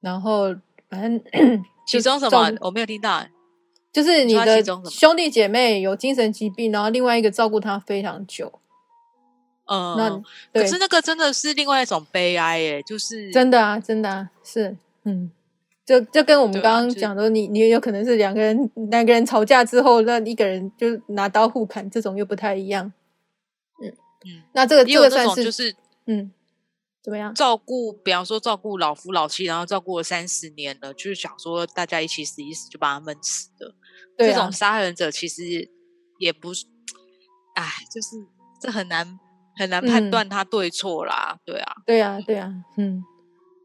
[0.01, 0.55] 然后
[0.89, 1.21] 反正
[1.87, 3.29] 其中什么我没有听到欸？
[3.91, 8.59] 就是你的兄弟姐妹有精神疾病，然后另外一个照顾他非常久，
[9.69, 9.95] 嗯，
[10.51, 15.31] 那可，是那个真的是另外一种悲哀耶，就是真的啊，真的啊，是，嗯，
[15.85, 22.91] 就就跟我们刚刚讲的，你你有可能是两个人两个人吵架之后，那一个人就拿刀互砍，这种又不太一样。
[23.81, 23.93] 嗯
[24.25, 25.75] 嗯，那这个这个算是就是
[26.07, 26.31] 嗯，
[27.03, 27.33] 怎么样？
[27.35, 33.75] 照顾，比方说照顾老夫老妻，然后照顾了三十年了，就是想说大家一起死一死就把他们死的。
[34.17, 35.69] 对啊这种，杀人者其实
[36.17, 36.65] 也不是，
[37.53, 38.17] 哎，就是
[38.59, 39.17] 这很难
[39.59, 41.37] 很难判嗯断他对错啦。
[41.43, 43.03] 对啊，对啊，对啊，嗯。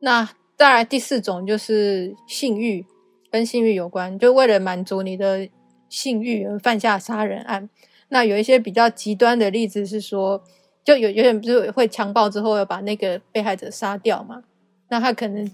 [0.01, 2.85] 那再来第四种就是性欲，
[3.31, 5.49] 跟性欲有关，就为了满足你的
[5.89, 7.71] 性欲而犯下杀人案。
[8.09, 10.43] 那有一些比较极端的例子是说，
[10.85, 14.43] 就有有点不是会强暴之后要把那个被害者杀掉嘛？
[14.89, 15.51] 那他可能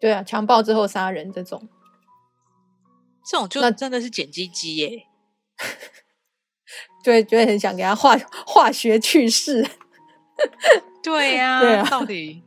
[0.00, 1.68] 对啊，强暴之后杀人这种，
[3.28, 5.02] 这种就那真的是捡鸡鸡耶。
[7.02, 9.66] 就会就会很想给他化化学去世。
[11.02, 12.42] 对呀、对啊到底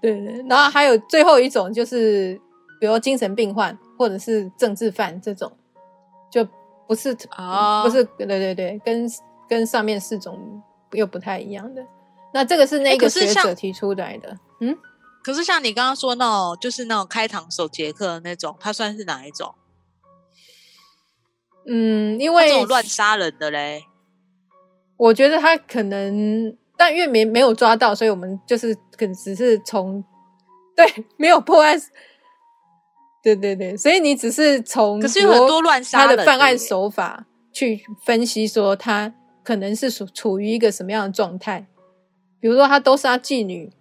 [0.00, 2.40] 对对，然后还有最后一种就是，
[2.80, 5.50] 比如精神病患或者是政治犯这种，
[6.30, 6.46] 就
[6.86, 9.08] 不是、哦不是对对对，跟
[9.48, 11.84] 跟上面四种又不太一样的。
[12.34, 14.76] 那这个是那个学者提出来的，嗯，
[15.22, 19.54] 可是像你刚刚说那种，就是那种开膛手杰克的那种，他算是哪一种？
[21.66, 23.84] 嗯，因这为种乱杀人的嘞？
[24.96, 30.02] 我觉得他可能，但因为没没有抓到，所以我们就是可能只是从
[30.76, 31.80] 对没有破案，
[33.22, 39.12] 对对对，所以你只是从可是有很多乱杀他人的的犯案手法去分析，说他
[39.44, 41.66] 可能是处处于一个什么样的状态，
[42.40, 43.72] 比如说他都杀妓女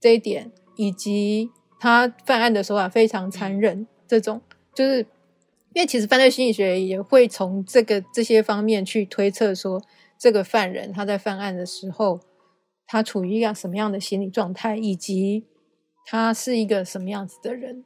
[0.00, 4.40] 这一点，以及他犯案的手法非常残忍，这种
[4.74, 5.06] 就是
[5.78, 9.80] 因为其实犯罪心理学也会从这个这些方面去推测说，
[10.18, 12.18] 这个犯人他在犯案的时候，
[12.84, 15.46] 他处于一个什么样的心理状态，以及
[16.04, 17.84] 他是一个什么样子的人。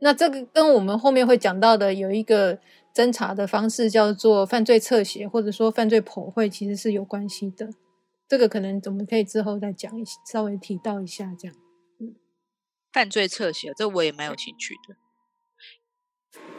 [0.00, 2.58] 那这个跟我们后面会讲到的有一个
[2.92, 7.70] 侦查的方式叫做犯罪侧写，或者说犯罪剖绘，其实是有关系的。
[8.28, 11.56] 这个可能我们可以之后再讲一稍微提到一下，这样。
[12.92, 14.96] 犯罪侧写，这我也蛮有兴趣的。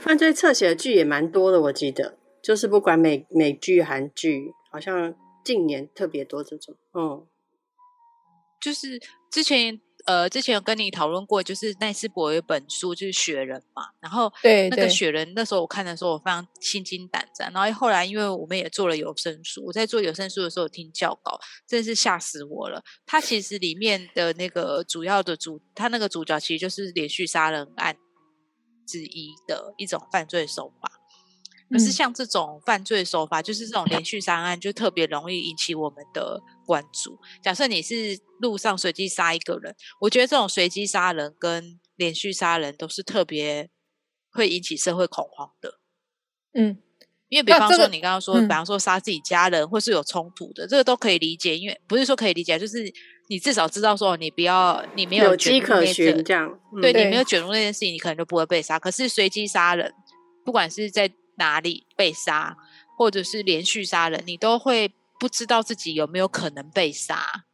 [0.03, 6.75] 犯罪侧写的剧也蛮多的，我记得，就是不管美美剧、韩剧，好像近年特别多这种。
[6.93, 7.25] 嗯，
[8.61, 8.99] 就是
[9.31, 17.49] 之前呃，之前有跟你讨论过，就是奈斯伯有一本书就是《雪人》嘛，然后对那个雪人》那时候我看的时候，我非常心惊胆战。
[17.53, 22.83] 然后后来因为我们也做了有声书，我在做有声书的时候听教稿，真的是吓死我了。
[23.05, 27.95] 它其实里面的那个主要的主，它那个主角其实就是连续杀人案
[28.85, 30.91] 之一的一种犯罪手法。
[31.69, 37.17] 可是嗯像这种犯罪手法，就是这种连续杀人案，就特别容易引起我们的关注。
[37.41, 43.71] 假设你是路上随机杀一个人，我觉得这种随机杀人跟连续杀人都是特别
[44.29, 45.79] 会引起社会恐慌的。
[46.53, 46.77] 嗯，
[47.29, 51.57] 因为比方说你刚刚说，嗯比方说杀自己家人或是有冲突的，这个都可以理解。
[51.57, 52.93] 因为不是说可以理解，就是
[53.27, 56.59] 你至少知道说你不要，你没有有迹可入那这循，这样。
[56.73, 58.79] 嗯对对你没有卷入那件事情，你可能就不会被杀。
[58.79, 59.93] 可是随机杀人，
[60.43, 62.57] 不管是在哪里被杀，
[62.97, 67.45] 或者是连续杀人，你都会不知道自己有没有可能被杀，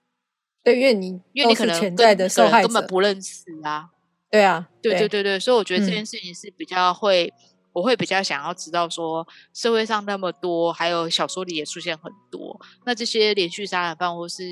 [0.63, 3.89] 对，因为你因为你可能在的受害人根本，不认识啊。
[4.31, 7.33] 对啊，对对对对，所以我觉得这嗯件事情是比较会，
[7.73, 14.43] 我会比较想要知道说，社会上那么多，还有小说里也出现很多，那这些连续杀人犯或是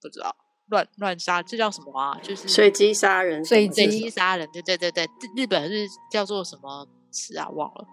[0.00, 0.34] 不知道
[0.68, 2.18] 乱乱杀，这叫什么啊？
[2.22, 7.48] 就是随机杀人随随机杀人，对对对对，日日本是叫做什么词啊？
[7.50, 7.86] 忘了。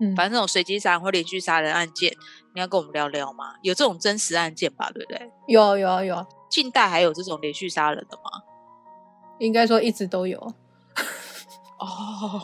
[0.00, 2.12] 嗯，反正这种随机杀人或连续杀人案件，
[2.54, 3.54] 你要跟我们聊聊吗？
[3.62, 5.30] 有这种真实案件吧，对不对？
[5.46, 8.42] 有有有，近代还有这种连续杀人的吗？
[9.38, 10.38] 应该说一直都有。
[11.78, 12.42] 哦，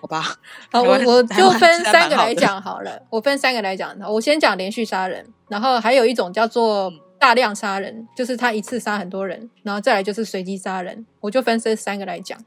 [0.00, 0.22] 好吧，
[0.70, 3.96] 好，我我就分三个来讲好了，我分三个来讲。
[4.08, 12.42] 我先讲连续杀人，然后还有一种叫做大量杀人，就是他一次杀很多人，然后再来就是随机杀人，我就分这三个来讲。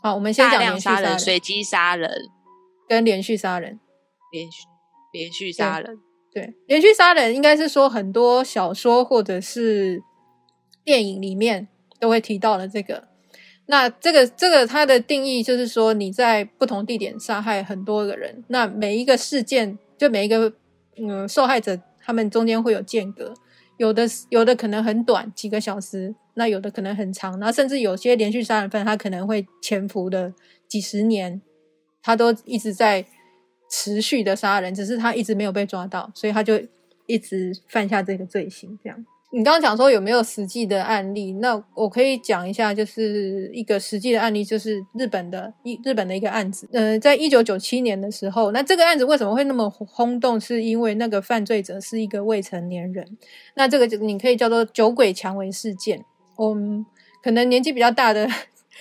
[0.00, 2.10] 好，我们先大讲连续量杀人、人随机杀人、
[2.88, 3.80] 跟连续杀人。
[4.32, 4.62] 连续
[5.12, 5.98] 连续杀人。
[6.32, 10.02] 对，连续杀人应该是说很多小说或者是
[10.84, 13.08] 电影里面都会提到的这个。
[13.66, 20.52] 那这个这个它的定义就是说你在不同地点杀害很多个人，那每一个事件就每一个
[20.96, 23.34] 嗯受害者他们中间会有间隔，
[23.76, 30.32] 有的有的可能很短几个小时，那有的可能很长，然后甚至有些连续杀人犯他可能会潜伏的
[30.68, 31.40] 几十年，
[32.02, 33.04] 他都一直在
[33.70, 36.60] 持续的杀人，只是他一直没有被抓到，所以他就
[37.06, 38.78] 一直犯下这个罪行。
[38.82, 39.04] 这样，
[39.34, 41.32] 你刚刚讲说有没有实际的案例？
[41.32, 46.68] 那我可以讲一下，就是一个实际的案例，就是日本的一日本的一个案子。
[46.72, 50.40] 呃，在一九九七年的时候，那这个案子为什么会那么轰动？
[50.40, 53.18] 是因为那个犯罪者是一个未成年人。
[53.56, 56.04] 那这个就你可以叫做酒鬼蔷薇事件。
[56.38, 56.86] 嗯，
[57.20, 58.28] 可能年纪比较大的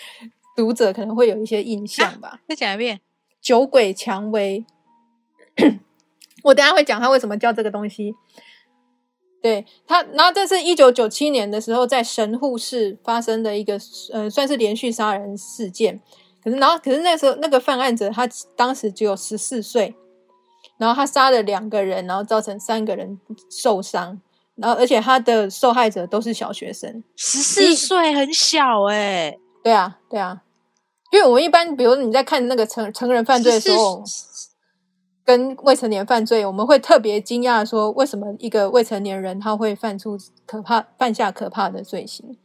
[0.56, 2.42] 读者可能会有一些印象吧。
[2.48, 3.00] 再讲一遍，
[3.42, 4.64] 酒鬼蔷薇，
[6.44, 8.14] 我等下会讲他为什么叫这个东西。
[9.44, 13.78] 对他，然后这是一九九七年的时候，在神户市发生的一个
[14.14, 16.00] 呃，算是连续杀人事件。
[16.42, 18.26] 可是，然后可是那时候那个犯案者他
[18.56, 19.94] 当时只有十四岁，
[20.78, 24.22] 然后他杀了两个人，然后造成三个人受伤，
[24.56, 27.04] 然后而且他的受害者都是小学生。
[27.18, 30.42] 十四岁很小哎、对啊，对啊，
[31.12, 34.02] 因为我们一般，比如你在看那个成成人犯罪的时候，
[35.26, 42.38] 跟未成年犯罪，我们会特别惊讶说，为什么一个未成年人他会犯出可怕、犯下可怕的罪行？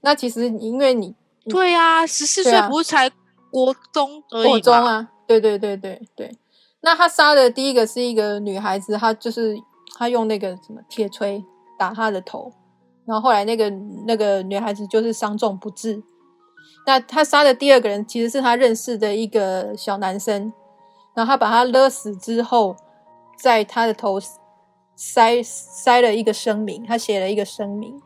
[0.00, 1.14] 那其实因为你
[1.48, 3.10] 对啊，十四岁不是才
[3.50, 4.74] 国中而已国中？
[4.74, 6.36] 啊，对对对对对。
[6.80, 9.56] 那他杀的第一个是一个女孩子，她就是
[9.96, 11.42] 他用那个什么铁锤
[11.78, 12.52] 打她的头，
[13.06, 13.70] 然后后来那个
[14.06, 16.02] 那个女孩子就是伤重不治。
[16.86, 20.52] 那他杀的第二个人其实是他认识的一个小男生，
[21.14, 22.76] 然后他把他勒死之后，
[23.38, 24.18] 在他的头
[24.96, 28.00] 塞塞了一个声明，他写了一个声明，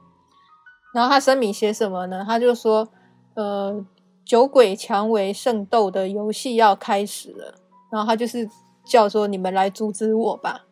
[0.94, 2.24] 然后他声明写什么呢？
[2.26, 2.88] 他就说，
[3.34, 3.84] 呃，
[4.24, 7.54] 酒鬼蔷薇圣斗的游戏要开始了，
[7.90, 8.48] 然后他就是
[8.84, 10.64] 叫说你们来阻止我吧。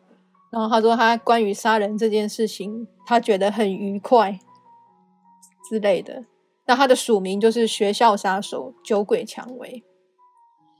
[0.49, 4.39] 然后他说他关于杀人这件事情，他觉得很愉快
[5.69, 6.23] 之类的。
[6.65, 9.83] 那他的署名就是学校杀手酒鬼蔷薇，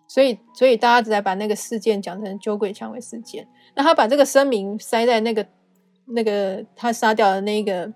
[0.08, 3.48] 所以所以大家只在把那个事件讲成酒鬼蔷薇事件。
[3.76, 5.46] 那他把这个声明塞在那个
[6.06, 7.92] 那个他杀掉的那个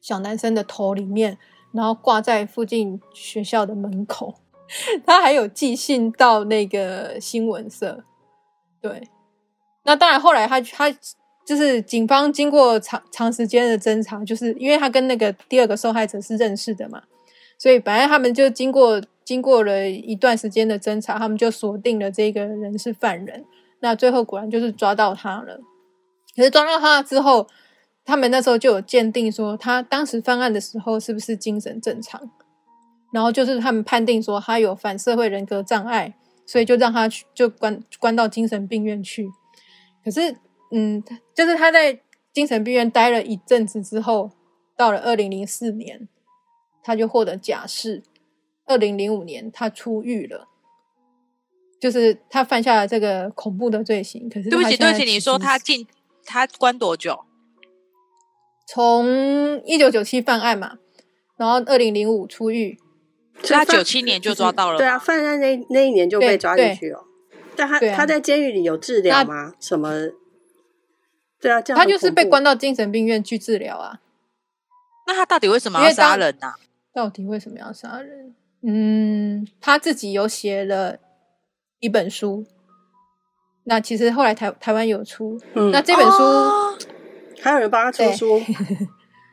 [0.00, 1.38] 小男生的头里面，
[1.72, 4.34] 然后挂在附近学校的门口。
[5.04, 8.04] 他还有寄信到那个新闻社，
[8.80, 9.08] 对。
[9.84, 10.90] 那当然，后来他他
[11.44, 17.02] 就是警方经过长长时间的侦查，就是因为他跟那个第二个受害者是认识的嘛，
[17.58, 23.44] 所以本来他们就经过经过了一段时间的侦查，他们就锁定了这个人是犯人。
[23.80, 25.60] 那最后果然就是抓到他了。
[26.34, 27.46] 可是抓到他之后，
[28.04, 32.30] 他们那时候就有鉴定说，他当时犯案的时候是不是精神正常，
[33.12, 36.14] 然后就是他们判定说他有反社会人格障碍，
[36.46, 39.30] 所以就让他去就关关到精神病院去。
[40.04, 40.36] 可是，
[40.70, 41.02] 嗯，
[41.34, 42.00] 就是他在
[42.32, 44.30] 精神病院待了一阵子之后，
[44.76, 46.08] 到了二零零四年，
[46.82, 48.02] 他就获得假释。
[48.66, 50.48] 二零零五年他出狱了，
[51.80, 54.28] 就是他犯下了这个恐怖的罪行。
[54.28, 55.86] 可是对不起，对不起，你说他进
[56.24, 57.24] 他关多久？
[58.68, 60.78] 从一九九七犯案嘛，
[61.36, 62.78] 然后二零零五出狱，
[63.42, 67.04] 所以他犯九七年就抓到了对啊，犯案那那一年就被抓进去了。
[67.54, 69.52] 但他啊他在监狱里有治疗吗？
[69.60, 69.90] 什么？
[71.38, 74.00] 对啊，这样他就是被关到精神病院去治疗啊。
[75.06, 76.54] 那他到底为什么要杀人呢、
[76.94, 78.34] 到底为什么要杀人？
[78.64, 80.98] 嗯，他自己有写了
[81.80, 82.46] 一本书，
[83.64, 86.78] 那其实后来台台湾有出，嗯那这本书、哦
[87.40, 88.40] 还有人帮他出对书，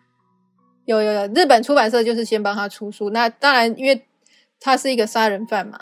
[0.85, 3.11] 有有有，日本出版社就是先帮他出书。
[3.11, 4.07] 那当然，因为
[4.59, 5.79] 他是一个杀人犯嘛，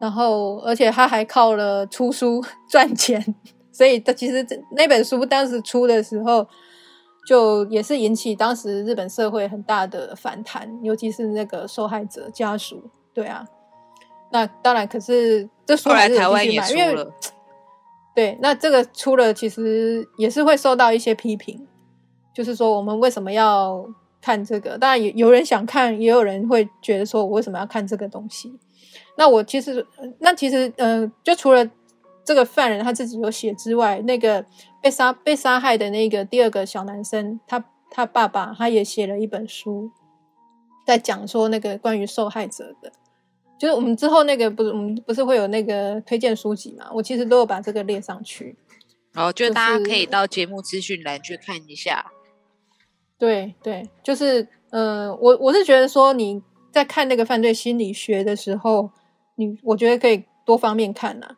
[0.00, 3.24] 然后而且他还靠了出书 赚钱，
[3.70, 6.44] 所以他其实那本书当时出的时候，
[7.26, 12.82] 就也是引起当时日本社会很大的反弹，尤其是那个受害者家属。
[13.12, 13.46] 对啊，
[14.32, 17.12] 那当然，可是这书后来还是台湾也出了，
[18.14, 21.66] 对，那这个出了，其实也是会受到一些批评，
[22.34, 23.86] 就是说我们为什么要
[24.20, 24.76] 看这个？
[24.76, 28.52] 当然有有人想看，也有人会觉得说我为什么要看这个东西？
[29.16, 29.86] 那我其实，
[30.18, 31.64] 那其实，呃，就除了
[32.24, 34.44] 这个犯人他自己有写之外，那个
[34.80, 39.90] 被杀被杀害的那个第二个小男生，他他爸爸他也写了一本书，
[40.86, 42.90] 在讲说那个关于受害者的。
[43.56, 46.90] 就是我们之后那个不是我们不是会有那个推荐书籍嘛？
[46.92, 48.56] 我其实都有把这个列上去。
[49.12, 52.10] 然后就就大家可以到节目资讯栏去看一下。
[53.16, 58.90] 对对，就是呃，我我是觉得说你在看那个犯罪心理学的时候，
[59.36, 61.36] 你我觉得可以多方面看呐、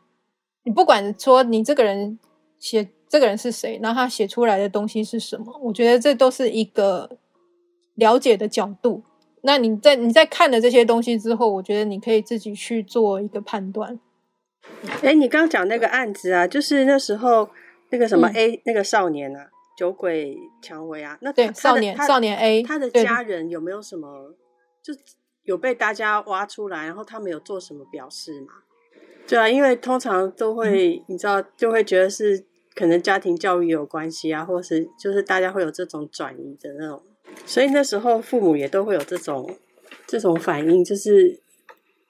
[0.66, 2.18] 你不管说你这个人
[2.58, 7.08] 写这个人是谁，然后他写出来的东西是什么，我觉得这都是一个
[7.94, 9.04] 了解的角度。
[9.42, 14.00] 那你在你在看了这些东西之后，我觉得你可以自己去做一个判断。
[15.02, 17.48] 哎，你刚刚讲那个案子啊，就是那时候
[17.90, 19.48] 那个什么嗯 A、那个少年啊，
[19.78, 24.34] 酒鬼蔷薇啊，那对少年少年 A，他的家人有没有什么
[24.82, 24.92] 就
[25.44, 28.48] 有被大家挖出来，然后他们有做什么表示吗？
[29.26, 37.02] 对啊，因为通常都会、你知道，就会觉得是可能家庭教育有关系啊，或是就是大家会有这种转移的那种，
[37.44, 39.56] 所以那时候父母也都会有这种
[40.06, 41.40] 这种反应，就是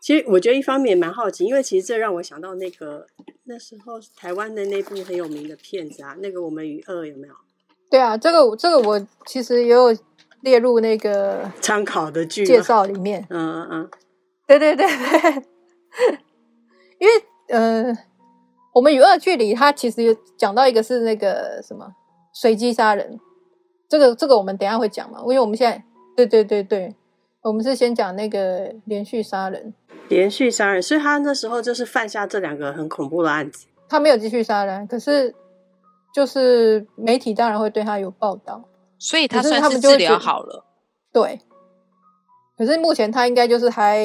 [0.00, 3.06] 其实我觉得一方面也蛮好奇，因为其实这让我想到那个
[3.44, 7.34] 那时候台湾的那部很有名的片子啊，那个《我们与恶》有没有？
[7.88, 9.96] 对啊，这个这个我其实也有
[10.42, 12.60] 列入那个参考的剧介？
[12.60, 13.26] 绍里面。
[13.30, 13.90] 嗯嗯嗯，
[14.46, 15.42] 对对对对，
[16.98, 17.12] 因为
[17.48, 17.96] 呃，
[18.72, 21.94] 我们与恶距离，它其实有讲到一个是那个什么
[22.32, 23.18] 随机杀人，
[23.88, 25.82] 这个这个我们等一下会讲嘛，因为我们现在
[26.16, 26.94] 对对对对，
[27.42, 29.74] 我们是先讲那个连续杀人，
[30.08, 33.66] 连续杀人，所以他那时候就是犯下这两个很恐怖的案子。
[33.88, 35.34] 他没有继续杀人，可是
[36.12, 38.64] 就是媒体当然会对他有报道，
[38.98, 40.64] 所以他算是治疗好了。
[41.12, 41.40] 对，
[42.58, 44.00] 可是目前他应该就是还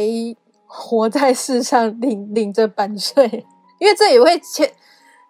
[0.74, 3.46] 活在世上领领着版税，
[3.78, 4.72] 因为这也会牵，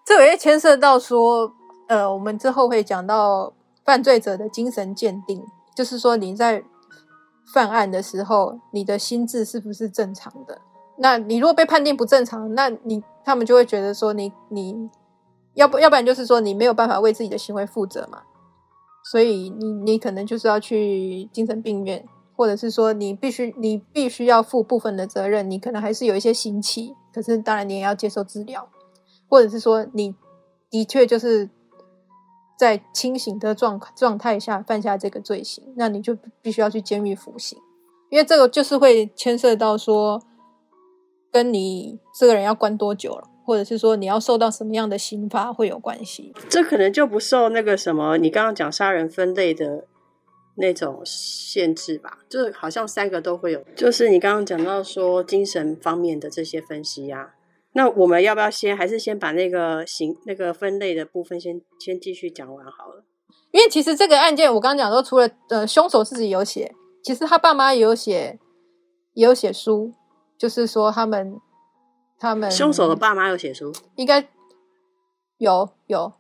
[0.06, 1.52] 这也会牵涉到说，
[1.88, 3.52] 呃，我们之后会讲到
[3.84, 5.44] 犯罪者的精神鉴定，
[5.76, 6.64] 就是说你在
[7.52, 10.62] 犯案的时候，你的心智是不是正常的？
[10.98, 14.90] 那你如果被判定不正常，那你他们就会觉得说你你
[15.56, 18.22] 要不要不然就是说你没有办法为自己的行为负责嘛，
[19.04, 28.68] 所以你你可能就是要去精神病院，或者是说你必须你必须要负部分的责任，你可能还是有一些刑期，可是当然你也要接受治疗，
[29.30, 30.16] 或者是说你
[30.70, 31.50] 的确就是
[32.58, 37.58] 在清醒的状状态下犯下这个罪行，那你就必须要去监狱服刑，
[38.10, 40.22] 因为这个就是会牵涉到说
[41.32, 43.28] 跟你这个人要关多久了。
[43.44, 49.88] 或者是说你要受到什么样的刑罚会有关系，这可能就不受那个什么，你刚刚讲杀人分类的
[50.56, 52.20] 那种限制吧？
[52.30, 57.34] 就是好像三个都会有，就是你刚刚讲到说精神方面的这些分析呀、
[57.74, 63.06] 那我们要不要先还是先把那个行那个分类的部分先先继续讲完好了？
[63.52, 66.74] 因为其实这个案件我刚刚讲说，除了呃凶手自己有写，
[67.04, 68.40] 其实他爸妈也有写，
[69.14, 69.94] 也有写书，
[70.38, 71.38] 就是说他们
[72.20, 74.30] 他们凶手的爸妈有写书，应该
[75.38, 76.14] 有有，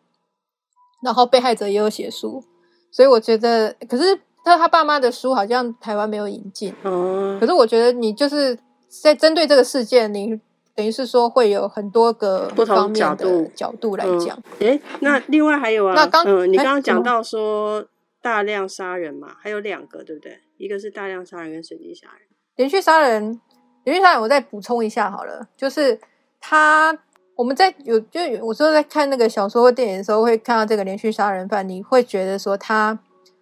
[1.03, 2.43] 然后被害者也有写书，
[2.92, 8.58] 所以我觉得，可是他他爸妈的书好像台湾没有引进，哦可，是我觉得你就是
[9.02, 10.39] 在针对这个事件，你
[10.76, 14.38] 等于是说会有很多个不同角度的角度来嗯讲。
[14.60, 17.86] 诶，那另外还有啊，那刚嗯，你哎刚刚讲到说
[18.22, 20.39] 大量杀人嘛，还有两个，对不对？
[20.58, 22.28] 一个是大量杀人跟随机杀人。
[22.56, 23.39] 连续杀人，
[23.84, 26.00] 连续杀人，我再补充一下好了，就是
[26.39, 26.98] 他
[27.42, 33.00] 我们在有就有我说在看那个小说或电影的时候，会看到这个连续杀人犯，你会觉得说他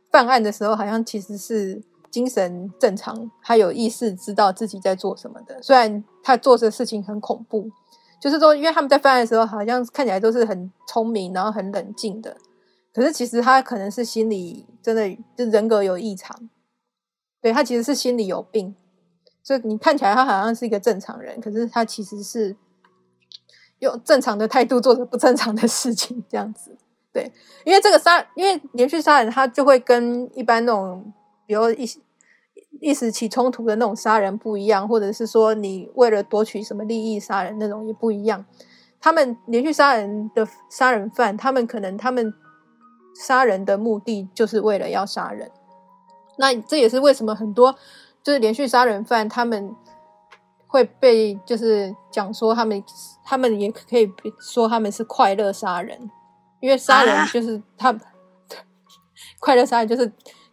[0.10, 7.70] 犯案的时候好像其实是精神正常，他有意识知道自己在做什么的，虽然他做的事情很恐怖。
[8.22, 12.36] 就是说，因为他们在犯案的时候，好像看起来都是很聪明，然后很冷静的，
[12.93, 16.50] 可是其实他可能是心理真的就人格有异常，
[17.41, 18.76] 对他其实是心理有病，
[19.41, 22.54] 所以你看起来他好像是一个正常人，可是他其实是
[23.80, 26.77] 用正常的态度做着不正常的事情，这样子。
[27.11, 27.32] 对，
[27.65, 31.11] 因为这个杀，因为连续杀人，他就会跟一般那种，
[31.45, 31.89] 比如一
[32.82, 38.45] 一时起冲突的那种杀人不一样，或者是说你为了夺取什么利益杀人那种也不一样。
[39.01, 42.34] 他们连续杀人的杀人犯，他们可能他们
[43.15, 45.49] 杀人的目的就是为了要杀人。
[46.38, 47.75] 那这也是为什么很多
[48.21, 49.73] 就是连续杀人犯他们
[50.72, 52.82] 会被就是讲说他们
[53.26, 54.07] 他们也可以
[54.39, 56.09] 说他们是快乐杀人，
[56.61, 57.28] 因为杀人啊？
[57.34, 57.99] 就是他们、
[59.39, 60.11] 快乐杀人就是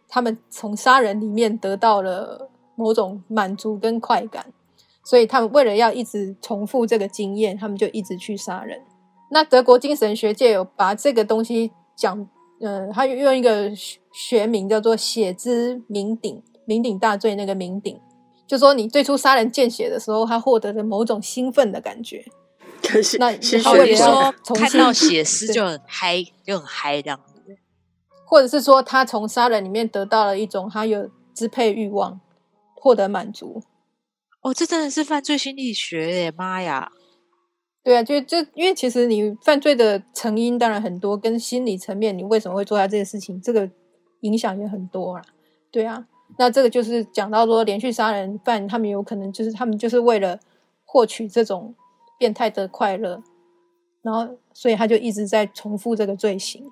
[0.09, 4.51] 他们从杀人里面得到了某种满足跟快感，
[5.03, 8.81] 所以他们为了要一直重复这个经验，他们就一直去杀人。
[9.29, 12.27] 那德国精神学界有把这个东西讲，
[12.59, 17.99] 呃，他用一个学学名叫做“血之酩酊”，酩酊大醉那个酩酊，
[18.47, 22.25] 就说你最初杀人见血的时候，他获得了某种兴奋的感觉。
[22.81, 27.33] 可 是那是哦，他为了要你说看到血丝就很嗨，就很嗨这样子。
[28.25, 32.19] 或者是说他从杀人里面得到了一种他有支配欲望，
[32.75, 33.63] 获得满足。
[34.41, 36.31] 哦，这真的是犯罪心理学耶！
[36.31, 36.91] 妈呀，
[37.83, 43.69] 对啊，就就因为其实你犯罪的成因当然很多，跟心理层面你为什么会做下这些事情，这个
[44.21, 45.23] 影响也很多啦。
[45.71, 46.05] 对啊，
[46.37, 50.39] 那这个就是讲到说，连续杀人犯他们有可能就是他们就是为了
[50.85, 51.73] 获取这种
[52.19, 53.21] 变态的快乐，
[54.01, 56.63] 然后所以他就一直在重复这个罪行。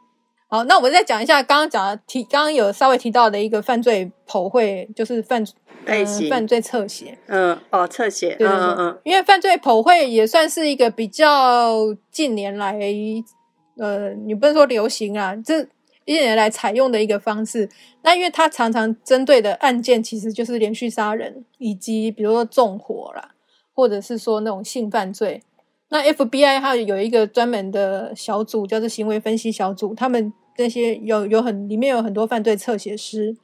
[0.48, 5.44] 好，那我们再讲一下刚刚讲的提，刚刚有稍微提到的一个犯罪剖绘，就是犯
[5.86, 7.18] 呃类型犯罪侧写。
[7.26, 11.76] 嗯哦，侧写，对对对，嗯嗯嗯，因为犯罪剖绘也算是一个比较
[12.12, 12.80] 近年来，
[13.78, 15.68] 呃，你不能说流行啊，这
[16.14, 17.70] 近年来采用的一个方式。
[18.04, 23.36] 那因为它常常针对的案件其实就是连续杀人，以及比如说纵火啦，
[23.74, 25.42] 或者是说那种性犯罪。
[25.90, 33.38] 那 FBI 它有一个专门的小组，叫做行为分析小组，他们这些有有很里面有很多犯罪侧写师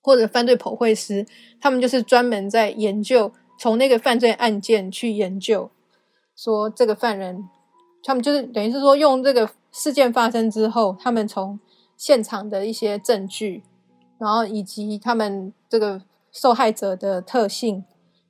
[0.00, 1.26] 或者犯罪剖绘师，
[1.60, 5.70] 他们就是专门在研究从那个犯罪案件去研究，
[6.36, 7.48] 说这个犯人，
[8.04, 11.58] 他们就是等于是说用这个事件发生之后，他们从
[12.02, 13.62] 现场的一些证据，
[14.18, 17.84] 然后以及他们这个受害者的特性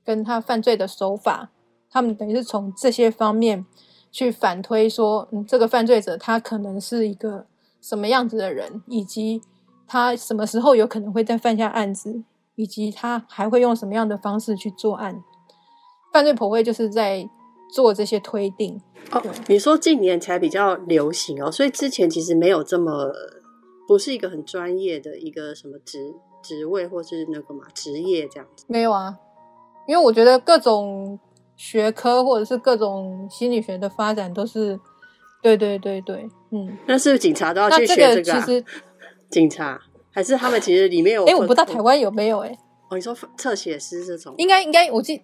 [0.05, 1.49] 跟他犯罪的手法，
[1.91, 3.65] 他们等于是从这些方面
[4.11, 7.47] 去反推说，嗯，这个犯罪者他可能是一个
[7.81, 9.41] 什么样子的人，以及
[9.87, 12.23] 他什么时候有可能会再犯下案子，
[12.57, 15.25] 以及他还会用什么样的方式去作案。
[16.13, 17.27] 犯罪普惠就是在
[17.75, 18.79] 做这些推定。
[19.11, 23.11] 哦对，你说近年才比较流行哦，所以之前其实没有这么
[23.87, 28.65] 不是一个很专业的一个什么职职位或是那个嘛职业这样子。
[28.69, 29.17] 没有啊，
[29.87, 31.19] 因为我觉得各种
[31.57, 34.79] 学科或者是各种心理学的发展都是，
[35.43, 36.77] 对对对对，嗯。
[36.87, 38.65] 那是不是警察都要去学这个、其实，
[39.31, 39.81] 警察
[40.11, 41.25] 还是他们其实里面有？
[41.31, 42.59] 哎，我不知道台湾有没有哎、
[42.89, 44.35] 哦，你说侧写师这种？
[44.39, 45.23] 应该应该我记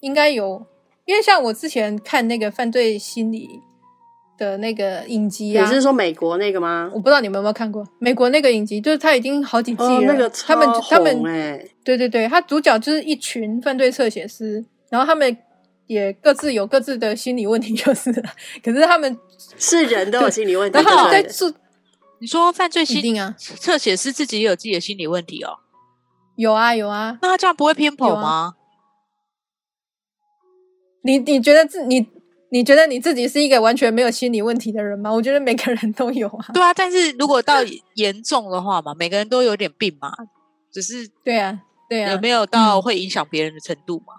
[0.00, 0.64] 应该有，
[1.04, 3.60] 因为像我之前看那个犯罪心理
[4.40, 6.90] 的那个影集你啊，是说美国那个吗？
[6.94, 6.98] 我？
[6.98, 7.86] 不知道你们有没有看过。
[7.98, 9.90] 美国那个影集，就是他已经好几季了。
[9.90, 11.22] 哦，那个他们他们
[11.84, 15.36] 对对对，他主角就是一群犯罪侧写师，然后他们
[15.86, 18.10] 也各自有各自的心理问题，就是，
[18.64, 19.14] 可是他们
[19.58, 21.52] 是人都有心理问题，然后他们在对做
[22.20, 25.58] 你说犯罪心定啊，侧写师自己也有自己的心理问题哦，
[26.36, 28.54] 有啊有啊，那他这样不会偏颇吗？
[31.02, 32.06] 你你觉得自你
[32.52, 35.12] 你觉得你自己是一个完全没有心理问题的人吗？
[35.12, 36.46] 我觉得每个人都有啊。
[36.52, 37.56] 对啊，但是如果到
[37.94, 40.12] 严重的话嘛，每个人都有点病嘛，
[40.72, 44.14] 只是对啊，对啊，有没有到嗯会影响别人的程度嘛？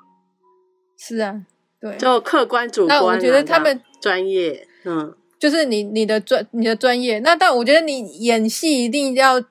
[0.97, 1.41] 是啊，
[1.79, 3.01] 对，就客观主观、啊。
[3.01, 7.19] 那我觉得他们专业，嗯，就是你你的专你的专业。
[7.19, 9.43] 那但我觉得你演戏一定要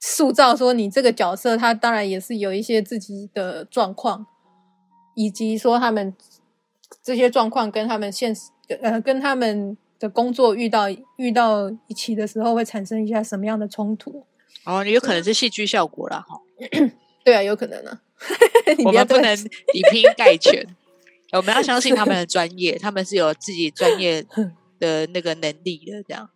[0.00, 4.26] 塑造说你这个角色，他当然也是有一些自己的状况，
[5.14, 6.14] 以及说他们
[7.02, 8.50] 这些状况跟他们现实
[8.82, 14.24] 呃跟他们的工作遇到遇到一起的时候会产生一下什么样的冲突。
[14.64, 16.40] 哦，有可能是戏剧效果啦，哈。
[17.24, 18.00] 对啊，有可能啊。
[18.78, 19.36] 你我们不能
[19.74, 20.66] 以偏概全，
[21.32, 24.24] 我们要相信他们的专业，他们是有自己专业
[24.78, 26.30] 的那个能力的，这样。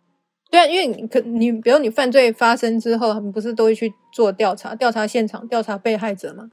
[0.49, 6.51] 对啊，因为你可你比如你犯罪发生之后，他们不是都会去做调查，调查现场，调查被害者嘛？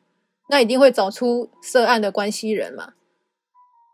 [0.51, 2.95] 那一定会找出涉案的关系人嘛？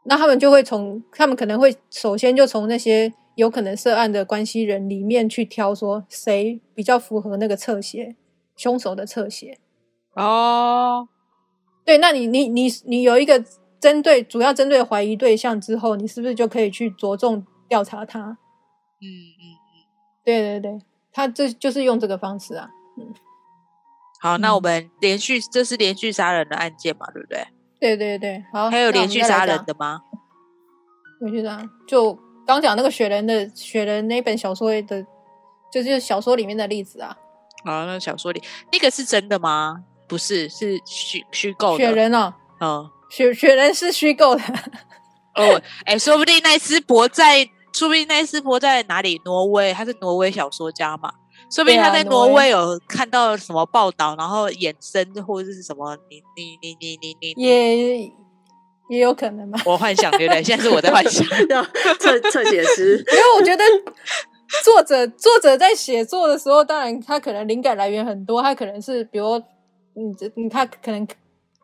[0.05, 8.15] 那他们就会从他们可能会首先就从那些有可能涉案的关系人里面去挑，说谁比较符合那个侧写
[8.57, 9.59] 凶手的侧写。
[10.15, 11.09] 哦，
[11.85, 13.45] 对，那你你你你有一个
[13.81, 18.21] 针对主要针对怀疑对象之后，你是不是就可以去着重调查他？
[18.21, 19.55] 嗯嗯嗯。
[20.25, 20.79] 对对对，
[21.13, 22.71] 他这就是用这个方式啊。
[22.97, 23.13] 嗯
[24.21, 27.47] 好，那我嗯们连续这是连续杀人的案件嘛，对不对？
[27.85, 30.01] 对对对，好，还有 连续杀人的吗？
[31.21, 35.05] 连续杀，就刚讲那个雪人的雪人那本小说的，
[35.71, 37.15] 就是小说里面的例子啊。
[37.65, 39.85] 啊，那小说里那个是真的吗？
[40.09, 41.85] 不是，是虚虚构的。
[41.85, 44.43] 雪人哦，嗯，雪雪人是虚构的，
[45.35, 49.21] 哦，哎，说不定奈斯伯在，说不定奈斯伯在哪里？
[49.27, 51.13] 挪威，他是挪威小说家嘛。
[51.55, 55.97] 说不定他在挪威有看到什么报道，然后衍生或者是什么？
[56.11, 57.99] 你你你你你你，也
[58.89, 59.61] 也有可能吧。
[59.65, 60.43] 我幻想对不对？
[60.43, 61.25] 现在是我在幻想。
[61.49, 61.63] 要
[62.01, 63.63] 侧侧写师，因为我觉得
[64.65, 69.41] 作者作者在写作的时候，当然他可能灵感来源很多，他可能是比如
[69.95, 71.07] 你这你他可能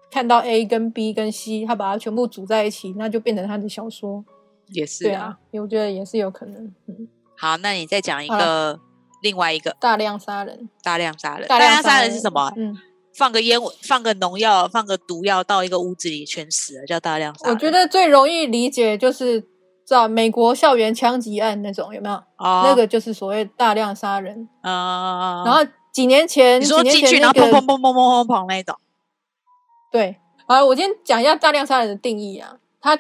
[0.08, 4.24] 看到 A 跟 B 跟 C，他把它全部组在一起，那就变成他的小说。
[4.68, 6.72] 也是啊对啊。，我觉得也是有可能。
[6.86, 8.78] 嗯，好，那你再讲一个
[9.20, 11.46] 另外一个大量杀人，大量杀人。
[11.48, 12.52] 大大量杀杀人是什么？
[12.56, 12.76] 嗯，
[13.14, 17.54] 放个烟，放个农药，放个毒药到一个屋子里，全死了，叫大量杀人。
[17.54, 22.14] 我觉得最容易理解就是知道美国校园枪击案那种有没有？
[22.36, 24.48] 哦，那个就是所谓大量杀人。
[24.62, 28.76] 嗯，然后几年前，你说进去，然后砰砰砰砰砰砰砰那种，
[29.90, 30.16] 对，
[30.46, 32.56] 好，我今天讲一下大量杀人的定义啊。
[32.80, 32.98] 它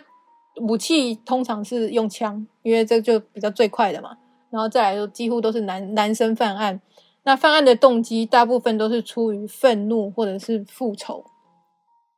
[0.56, 4.10] 武器通常是用枪，因为这就比较最快的嘛。
[4.50, 6.80] 然后再来就几乎都是男男生犯案，
[7.22, 11.24] 那犯案的动机大部分都是出于愤怒或者是复仇。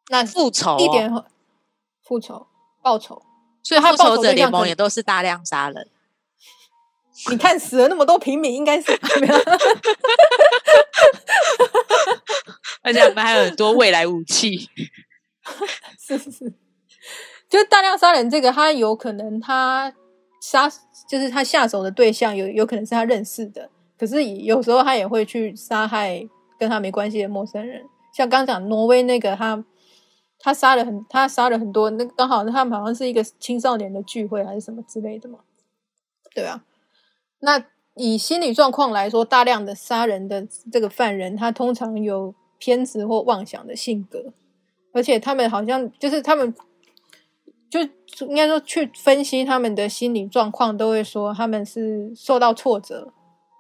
[0.09, 1.23] 那复仇、哦，一点很
[2.03, 2.47] 复仇、
[2.83, 3.23] 报仇，
[3.63, 5.89] 所以他报复仇者联盟也都是大量杀人。
[7.31, 9.35] 你看死了那么多平民，应该是 没有
[12.83, 14.69] 而且我们还有很多未来武器。
[15.99, 16.53] 是是，
[17.49, 19.93] 就是大量杀人这个，他有可能他
[20.43, 20.69] 杀，
[21.09, 26.29] 就是他下手的对象有有可能是他认识的，可是有时候他也会去杀害
[26.59, 27.83] 跟他没关系的陌生人，
[28.13, 29.65] 像刚讲挪威那个他。
[30.45, 35.39] 他杀了很，他杀了很多，那刚好他们好像是一个青少年的聚会还是什么之类的嘛，
[36.35, 36.65] 对啊。
[37.39, 37.65] 那
[37.95, 44.33] 以心理状况来说，大量的杀人的这个犯人，他通常有偏执或妄想的性格，
[44.93, 46.53] 而且他们好像就是他们
[47.73, 53.11] 就应该说去分析他们的心理状况，都会说他们是受到挫折，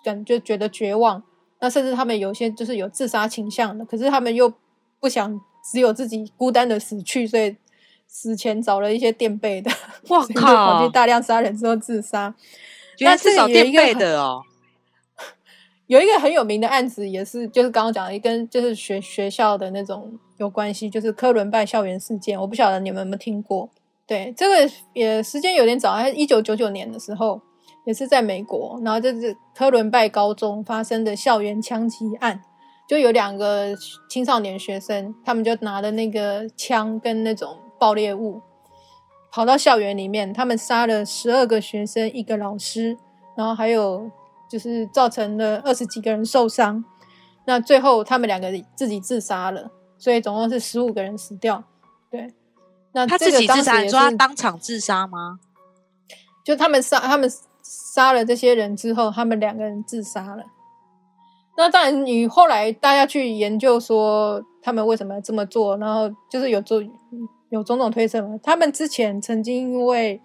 [0.04, 1.22] 感就觉得绝望，
[1.60, 4.52] 那甚至他们有些就是有自杀倾向的，可是他们又
[5.00, 5.40] 不想
[5.72, 7.56] 只有自己孤单的死去，所以
[8.06, 9.70] 死前找了一些垫背的，
[10.08, 10.86] 哇靠！
[10.90, 12.34] 大量杀人之后自杀。
[13.00, 14.42] 那至少垫背的哦。
[15.86, 22.38] 有一个很有名的案子，也是就是刚刚讲的，跟就是学学校的那种有关系，就是科伦拜校园事件。
[22.38, 23.70] 我不晓得你们有没有听过？
[24.06, 27.40] 对，这个也时间有点早，还是一九九九年的时候，
[27.86, 32.42] 也是在美国，然后就是科伦拜高中发生的校园枪击案，
[32.88, 33.74] 就有两个
[34.10, 38.42] 青少年学生，他们就拿着那个枪跟那种爆裂物，
[39.30, 42.98] 跑到校园里面，他们杀了十二个学生，一个老师，
[43.36, 44.10] 然后还有
[44.50, 46.84] 就是造成了二十几个人受伤。
[47.46, 51.64] 那最后他们两个自己自杀了，所以总共是十五个人死掉。
[52.92, 55.38] 对，那他自己自杀，他当场自杀吗？
[56.44, 57.30] 就他们杀他们
[57.62, 60.44] 杀了这些人之后，他们两个人自杀了。
[61.56, 66.82] 那当然，你后来大家去研究说他们为什么这么做，然后就是有做
[67.50, 68.38] 有种种推测嘛。
[68.42, 70.20] 他们之前曾经因为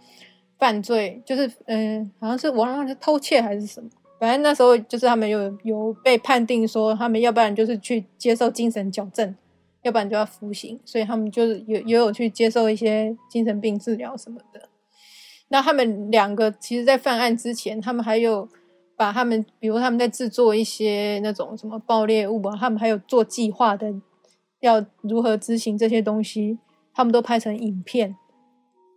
[0.57, 3.89] 犯罪，就是嗯、好像是我忘了是偷窃还是什么，
[4.19, 9.35] 反正那时候就是他们有有被判定说，他们要不然就是去接受精神矫正，
[9.83, 14.69] 要不然就要服刑，所以他们就是有也有去接受一些精神病治疗什么的。
[15.49, 18.49] 那他们两个其实，在犯案之前，他们还有
[18.97, 23.93] 把他们，比如他们在制作一些那种什么爆裂物啊，他们还有做计划的，
[24.59, 26.59] 要如何执行这些东西，
[26.93, 28.17] 他们都拍成影片，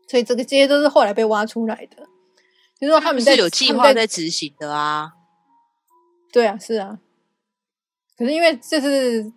[0.08, 2.08] 所以这个这些都是后来被挖出来的。
[2.80, 5.12] 就是说他们在是有计划在执行的啊。
[6.32, 6.98] 对啊，是啊。
[8.16, 9.32] 可是因为这是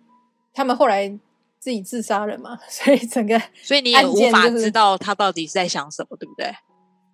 [0.52, 1.16] 他们后来
[1.64, 6.54] 自己自杀了嘛， 所以整个所以你也无法知道他到底是在想什么，对不对？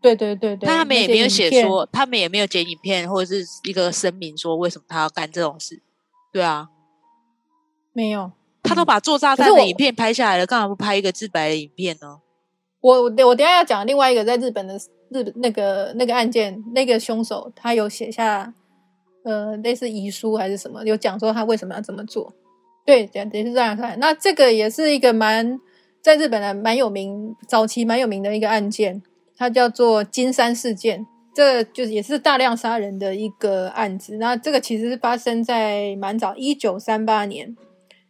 [0.02, 5.80] 对对对对，但他们也没有写说，他们也没有剪影片或者是一个声明说为什么他要干这种事。
[6.32, 6.68] 对啊，
[7.92, 8.32] 没有。
[8.60, 12.18] 他都嗯把做炸弹的影片拍下来了，干嘛不拍一个自白的影片呢？
[12.80, 14.76] 我我我等下要讲另外一个在日本的
[15.10, 18.52] 日本那个那个案件，那个凶手他有写下
[19.24, 22.34] 呃类似遗书还是什么，有讲说他为什么要这么做。
[22.84, 23.98] 对，也也是这样看。
[24.00, 25.60] 那这个也是一个蛮
[26.00, 29.02] 在日本的蛮有名，早期蛮有名的一个案件，
[29.36, 31.06] 它叫做金山事件。
[31.32, 34.16] 这就是也是大量杀人的一个案子。
[34.16, 37.56] 那这个其实是发生在蛮早，一九三八年。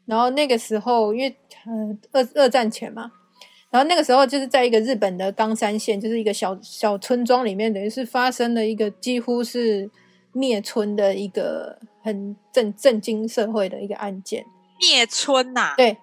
[0.07, 3.13] 然后那个时候，因为呃二二战前嘛，
[3.71, 9.91] 然后那个时候就是在一个日本的冈山县，就是一个小小村庄里面，等于是发生了一个几乎是
[10.33, 14.47] 灭村的一个很震震惊社会的一个案件。
[14.81, 15.99] 灭村呐、对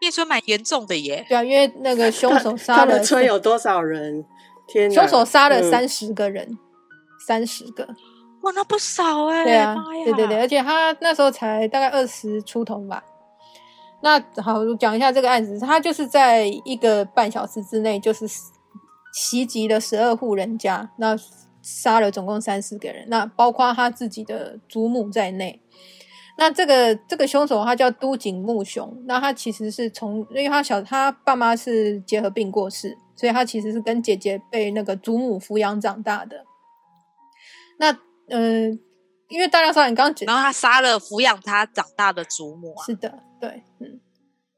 [0.00, 1.24] 灭村蛮严重的耶。
[1.28, 4.24] 对啊，因为那个凶手杀了村有多少人？
[4.66, 4.94] 天哪！
[4.94, 6.58] 凶手杀了嗯三十个人，
[7.26, 7.88] 三十个。
[8.42, 13.02] 哇，那不少哎、对啊对对对，而且他那时候才大概二十出头吧。
[14.00, 18.26] 那好，我讲一下这个案子，他就是在一个半小时之内，就是
[19.12, 21.16] 袭击了十二户人家，那
[21.60, 25.60] 杀了总共三十个人，那包括他自己的祖母在内。
[26.40, 36.44] 那这个这个凶手他叫都井木雄，那他其实是从，因为他小他爸妈是结核病过世，所以他其实是跟姐姐被那个祖母抚养长大的。
[37.80, 37.90] 那
[38.28, 38.68] 呃，
[39.28, 44.00] 因为大量杀人，刚刚讲然后他杀了抚养他长大的祖母啊，是的，对，嗯。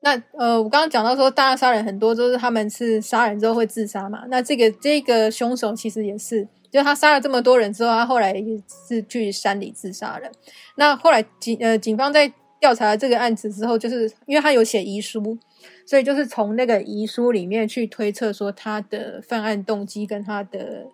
[0.03, 4.25] 那呃，我刚刚讲到说，大量杀人很多都是他们是杀人之后会自杀嘛。
[4.29, 10.31] 那这个这个凶手其实也是，就他杀了这么多人之后，他后来也是去山里自杀了。
[10.77, 15.37] 那后来警呃警方在调查这个案子之后，就是因为他有写遗书，
[15.85, 20.87] 所以就是从那个遗书里面去推测说他的犯案动机跟他的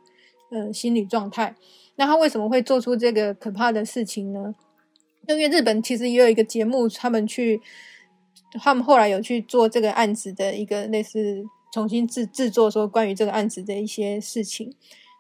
[0.51, 1.55] 呃心理状态。
[1.97, 4.55] 那他为什么会做出这个可怕的事情呢？
[5.29, 7.61] 因为日本其实也有一个节目，他们去，
[8.62, 14.72] 他们后来有去做这个案子的一个类似重新制制作，说关于这个案子的一些事情。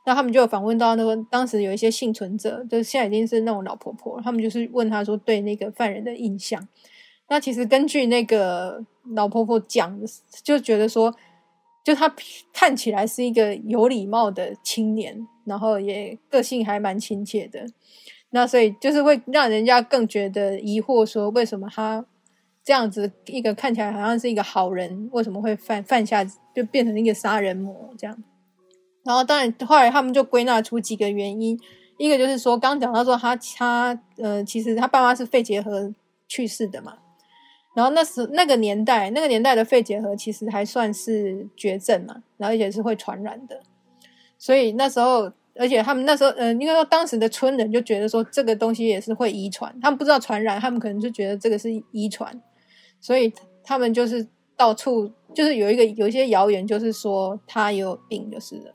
[0.08, 6.66] 那他们就有访问到那个当时有一些幸存者，就是现在已经是那种老婆婆，他们就是问他说对那个犯人的印象。
[7.28, 8.84] 那其实根据那个
[9.16, 10.00] 老婆婆讲，
[10.44, 11.12] 就觉得说，
[11.82, 12.14] 就他
[12.52, 17.66] 看起来是一个有礼貌的青年，然后也个性还蛮亲切的。
[18.30, 22.06] 那所以就是会让人家更觉得疑惑，说为什么他
[22.62, 28.22] 这样子一个看起来好像是一个好人，为什么会犯犯下就变成一个杀人魔这样？
[29.06, 31.58] 然后当然后来他们就归纳出几个原因，
[31.96, 35.94] 一个就是说刚讲到说他他呃其实他爸妈是肺结核
[36.28, 36.98] 去世的嘛，
[37.74, 43.62] 然后那时那个年代那个年代的肺结核其实还算是绝症嘛，然后而且是会传染的，
[44.36, 45.32] 所以那时候。
[45.58, 52.42] 而且他们那时候，呃，应该说当时的村人就觉得说这个东西也是会遗传，他们不知道传染，他们可能就觉得这个是遗传，
[53.00, 53.32] 所以
[53.64, 58.74] 他们就是到处就是有一个有一些谣言，就是说他有病就是了。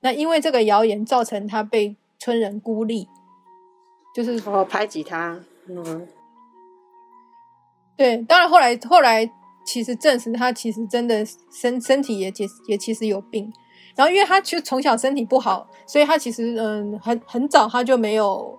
[0.00, 3.08] 那因为这个谣言造成他被村人孤立，
[4.14, 6.06] 就是哦，排挤他，嗯，
[7.96, 9.30] 对，当然后来后来
[9.64, 13.52] 其实证实他其实真的身身体也也也其实有病。
[13.94, 18.58] 然后，因为他其实从小身体不好，所以他其实嗯很很早他就没有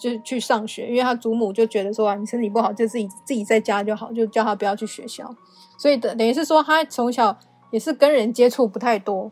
[0.00, 5.32] 就去上学，因为他祖母就觉得说啊，你身体不好就自己自己在家就好，就叫他不要去学校。
[5.78, 7.38] 所以等等于是说，他从小
[7.70, 9.30] 也是跟人接触不太多，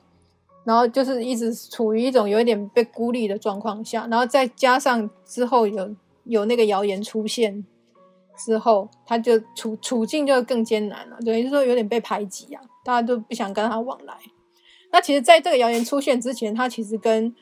[0.67, 5.95] 然后就是一直处于一种有一点被孤立的状况下，然后再加上之后有
[6.25, 7.65] 有那个谣言出现
[8.37, 14.15] 之后，他就处处境就更艰难了，等于是说有点被排挤啊，大家都不想跟他往来。
[14.91, 17.35] 那其实，在这个谣言出现之前，他其实跟，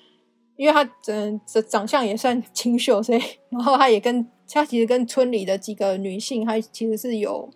[0.57, 7.49] 因为他嗯长长相也算清秀，所以然后他也跟他其实跟村里的几个女性，他其实是有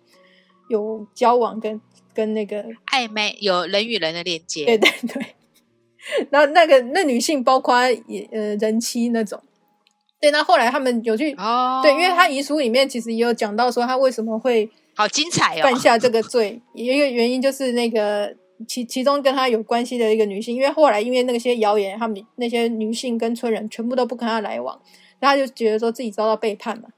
[0.69, 1.79] 有交往跟
[2.13, 5.35] 跟那个暧昧有人与人的链接，对对对，
[6.29, 7.75] 然后那个那女性包括
[8.07, 9.41] 也呃人妻那种，
[10.19, 18.35] 对，那后来他们有去、哦，对，因为他遗书里面其实也有讲到说他为什么会好精彩哦，犯下这个罪，有一个原因就是那个
[18.67, 24.77] 其其中跟他有关系的一个女性，因为后来因为那些谣言，他们那些女性跟村人全部都不跟他来往，
[25.19, 26.89] 然后他就觉得说自己遭到背叛嘛，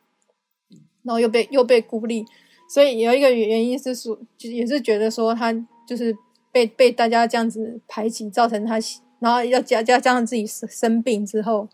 [1.03, 2.25] 然后又被又被孤立，
[2.67, 5.53] 所以有一个原因是说，就也是觉得说他
[5.87, 6.15] 就是
[6.51, 8.77] 被被大家这样子排挤，造成他，
[9.19, 11.67] 然后要加加加上自己生生病之后。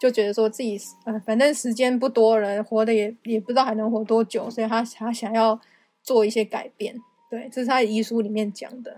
[0.00, 5.60] 就觉得说自己呃，反正时间不多了，活的也也不知道还能活多久，所以他他想要
[6.04, 6.94] 做一些改变。
[7.28, 8.96] 对，这是他遗书里面讲的。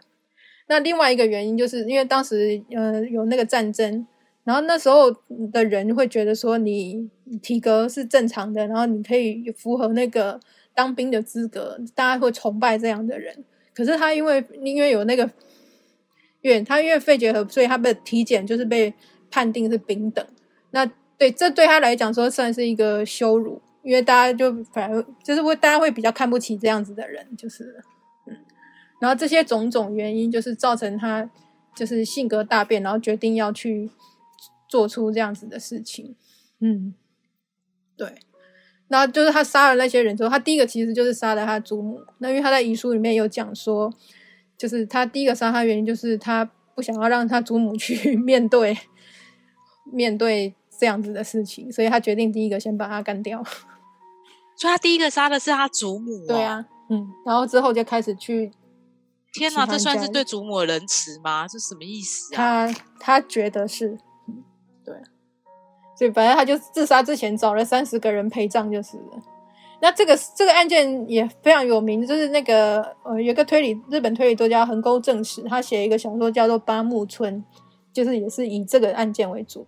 [0.69, 4.07] 那另外一个原因，就是因为当时呃有那个战争，
[4.45, 5.11] 然后那时候
[5.51, 7.09] 的人会觉得说你
[7.43, 10.39] 体格是正常的，然后你可以符合那个
[10.75, 13.43] 当兵的资格，大家会崇拜这样的人。
[13.81, 15.23] 可是他因为因为有那个，
[16.43, 18.93] 因为他因为肺结核，所以他的体检就是被
[19.31, 20.23] 判定是丙等。
[20.73, 20.85] 那
[21.17, 27.83] 对，这对他来讲说算是一个羞辱，因为大家就反而就是会大家会比较看不起这样子的人，就是
[28.27, 28.37] 嗯，
[29.01, 31.31] 然后这些种种原因就是造成他
[31.75, 33.91] 就是性格大变，然后决定要去
[34.69, 36.15] 做出这样子的事情，
[36.61, 36.93] 嗯，
[37.97, 38.15] 对，
[38.91, 43.91] 然后就是他杀了那些人之后，他第一个其实就是杀了他祖母，那因为他在遗书里面有讲说，
[44.59, 48.77] 就是他第一个杀他原因就是他不想要让他祖母去面对
[49.91, 50.55] 面对。
[50.81, 53.45] 这样子的事情，所以他决定第一个先把他干掉。
[54.57, 56.27] 所以他第一个杀的是他祖母。
[56.27, 58.51] 对啊，嗯，然后之后就开始去。
[59.35, 61.47] 天哪，这算是对祖母的仁慈吗？
[61.47, 62.67] 这什么意思啊？
[62.67, 63.99] 他他觉得是，对。
[66.01, 69.23] 所以反正他就自杀之前找了三十个人陪葬就是了。
[69.83, 77.37] 那这个这个案件也非常有名，就是那个呃，有个推理日本推理作家横沟正史，他写一个小说叫做《八木村》，
[77.93, 79.67] 就是也是以这个案件为主。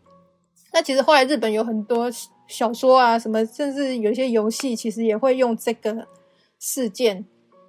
[0.72, 2.10] 那其实后来日本有很多
[2.46, 6.06] 小说啊，什么甚至有些游戏，其实也会用这个
[6.58, 7.26] 事件、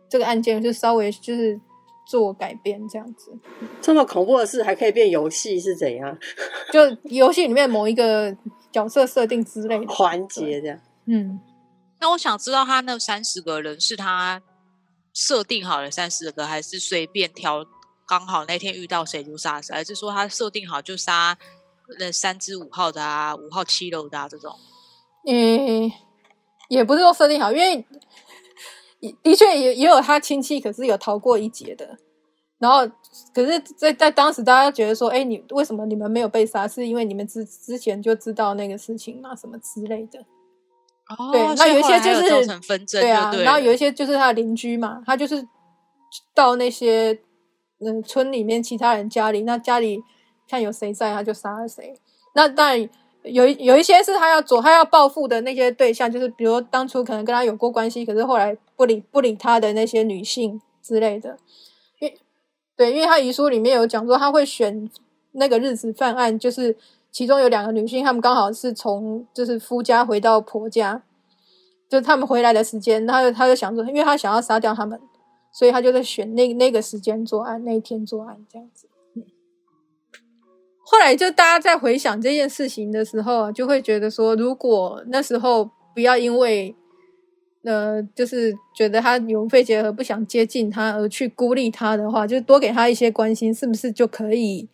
[0.07, 1.59] 这个案件，就稍微就是
[2.05, 3.31] 做改编这样子。
[3.81, 6.17] 这么恐怖的事还可以变游戏是怎样？
[6.71, 8.35] 就游戏里面某一个
[8.71, 10.79] 角色设定之类的环节这样。
[11.05, 11.39] 嗯，
[11.99, 14.41] 那我想知道他那三十个人是他
[15.13, 17.65] 设定好了三十个，还是随便挑？
[18.05, 21.37] 刚好那天遇到谁就杀谁，还是说他设定好就杀？
[21.99, 24.53] 那三只五号的啊，五号七楼的啊，这种，
[25.25, 25.89] 嗯，
[26.67, 27.85] 也不是说设定好，因为
[29.23, 31.97] 的确也也有他亲戚，可是有逃过一劫的。
[32.59, 32.87] 然后，
[33.33, 36.67] 可是，在在当时，大家觉得说，哎，你为什么你们没有被杀？
[36.67, 39.35] 是因为你们之之前就知道那个事情嘛？
[39.35, 40.19] 什么之类的？
[41.17, 43.33] 哦，对，那有一些就是对啊。
[43.33, 45.45] 然后有一些就是他的邻居嘛，他就是
[46.33, 47.19] 到那些
[47.79, 50.01] 嗯村里面其他人家里，那家里。
[50.45, 51.97] 看有谁在，他就杀了谁。
[52.35, 52.89] 那当然
[53.23, 61.37] 有有一些是他要做，他要报复的那些对象，就是比如当初可能跟他有过关系，可是后来不理不理他的那些女性之类的。
[61.99, 62.11] 因
[62.75, 64.89] 对，因为他遗书里面有讲说，他会选
[65.33, 66.75] 那个日子犯案，就是
[67.11, 71.01] 其中有两个女性，他们刚好是从就是夫家回到婆家，
[71.87, 74.99] 就他们回来的时间，他就他就想说，因为他想要杀掉他们，
[75.51, 78.87] 所以他就在选那那个时间作案，那一天作案这样子。
[80.85, 86.75] 后来就大家在回想这件事情的时候，就会觉得说，如果那时候不要因为，
[87.63, 94.67] 呃，就是觉得他有肺结核不想接近他而去孤立他的话，就多给他一些关心，是不是就可以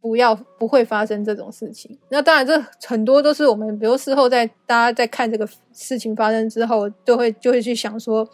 [0.00, 1.98] 不要不会发生这种事情？
[2.08, 8.26] 那当然，这很多都是我们，比如事后在大家在看这个事情发生之后，就会就会去想说，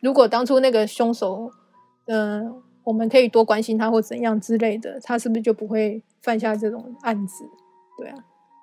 [0.00, 1.50] 如果当初那个凶手，
[2.06, 2.62] 嗯。
[2.86, 7.44] 我们可以多关心他或怎样之类的，他是不是就不会犯下这种案子？
[7.98, 8.16] 对啊，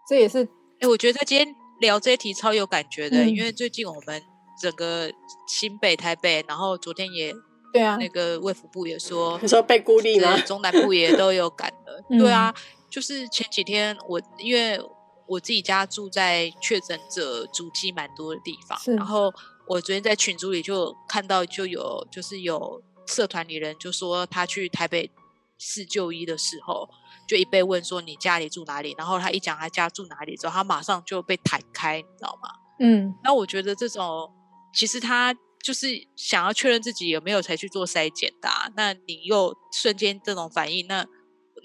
[0.08, 0.48] 这也是。
[0.80, 4.22] 哎，我觉得今天聊这一题超有感觉的，因为最近我们
[4.62, 5.12] 整个
[5.48, 7.34] 新北、台北，然后昨天也
[7.72, 12.04] 对啊，那个卫福部也说，你说被孤立了，中南部也都有感的。
[12.20, 12.54] 对啊，
[12.90, 14.80] 就是前几天我因为
[15.28, 19.34] 我自己家住在确诊者足迹蛮多的地方，然后
[19.68, 22.82] 我昨天在群组里就看到就有就是有。
[23.06, 25.12] 社团里人就说，他去台北
[25.58, 26.88] 市就医的时候，
[27.28, 32.50] 就一被问说你家里住哪里，然后他一讲他家住哪里之后，他马上就被弹开，你知道吗？
[32.80, 34.32] 嗯，那我觉得这种
[34.74, 41.06] 其实他就是想要确认自己有没有才去做筛检的，那你又瞬间这种反应，那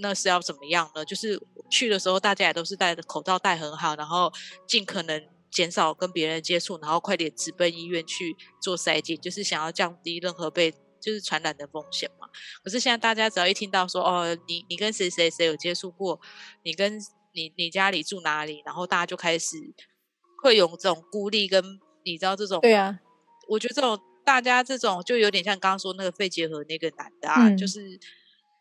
[0.01, 1.05] 那是要怎么样呢？
[1.05, 1.41] 就是
[1.71, 4.33] 去的时候大家也都是戴着口罩戴很好，然后
[4.67, 10.73] 尽可能减少跟别人接触，然后快点直奔医院去做筛检，就是想要降低任何被。
[11.01, 12.29] 就是传染的风险嘛。
[12.63, 16.21] 可是现在大家只要一听到说哦，你你跟谁谁谁有接触过，
[16.63, 16.99] 你跟
[17.33, 19.57] 你你家里住哪里，然后大家就开始
[20.43, 21.63] 会有这种孤立跟
[22.05, 22.99] 你知道这种对啊，
[23.49, 27.99] 我觉得这种大家这种就有点像刚刚说那个肺结核那个男的啊，就是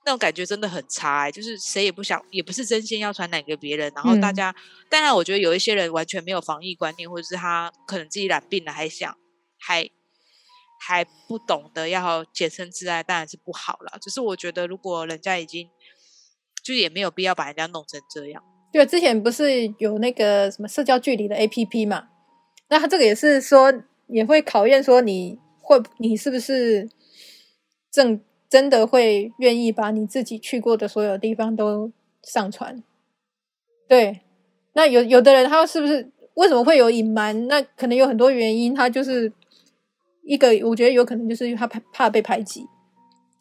[0.05, 4.55] 那种感觉真的很差、欸，就是谁也不想，也不是真心要传染给别人，然后大嗯家，
[4.89, 9.17] 当然我觉得有一些人完全没有防疫观念，或者是他可能自己染病了，还想
[9.59, 9.89] 还
[10.79, 13.97] 还不懂得要洁身自爱，当然是不好了。
[14.01, 15.69] 只是我觉得，如果人家已经，
[16.63, 18.43] 就也没有必要把人家弄成这样。
[18.71, 22.09] 对，之前不是有那个什么社交距离的 APP 嘛？
[22.69, 23.73] 那他这个也是说，
[24.07, 26.89] 也会考验说你会你是不是
[27.89, 31.91] 正真的会愿意把你自己去过的所有地方都
[32.23, 32.83] 上传。
[33.87, 34.21] 对，
[34.73, 37.47] 那有有的人他是不是为什么会有隐瞒？
[37.47, 39.31] 那可能有很多原因，他就是
[40.27, 42.67] 一个，我觉得有可能就是他怕怕被排挤，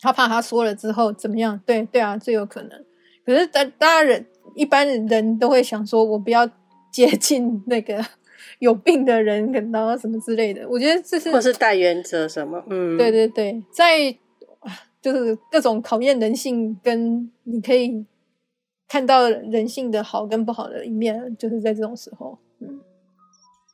[0.00, 1.60] 他怕他说了之后怎么样？
[1.66, 2.84] 对对啊，最有可能。
[3.24, 4.24] 可是大大家人
[4.54, 6.48] 一般人都会想说，我不要
[6.92, 8.02] 接近那个
[8.60, 10.66] 有病的人，然后什么之类的。
[10.68, 14.08] 我觉得这是或是大原则什么，嗯，对对对，在
[14.60, 14.72] 啊
[15.02, 18.06] 就是各种考验人性，跟你可以
[18.88, 22.38] 看到人性的好跟不好的一面，就是在这种时候。
[22.60, 22.80] 嗯，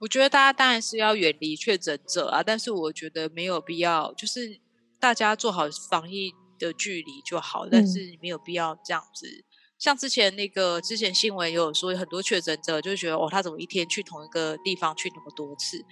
[0.03, 4.61] 我觉得大家当然是要远离确诊者啊，但是我觉得没有必要，就是
[4.99, 9.45] 大家做好防疫的距离就好，但嗯是没有必要这样子。
[9.79, 15.85] 像之前那个之前新闻也有说，很多确诊者就觉得哦，他怎么一天去同一个地方去那么多次？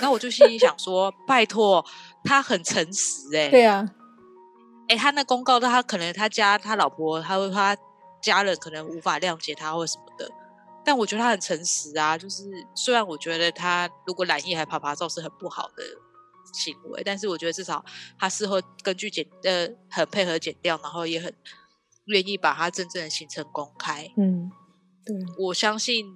[0.00, 1.84] 然后我就心里想说，拜托，
[2.22, 3.84] 他很诚实哎、对啊，
[4.86, 7.76] 哎、他那公告，他可能他家他老婆，他会他
[8.22, 10.30] 家人可能无法谅解他或什么的，
[10.88, 12.16] 但我觉得他很诚实啊。
[12.16, 15.82] 就是虽然我觉得他如果染疫还爬爬照是很不好的
[16.54, 17.84] 行为，但是我觉得至少
[18.18, 21.30] 他事后根据检呃很配合检调，然后也很
[22.06, 24.10] 愿意把他真正的行程公开。
[24.16, 24.50] 嗯，
[25.04, 26.06] 对，我相信，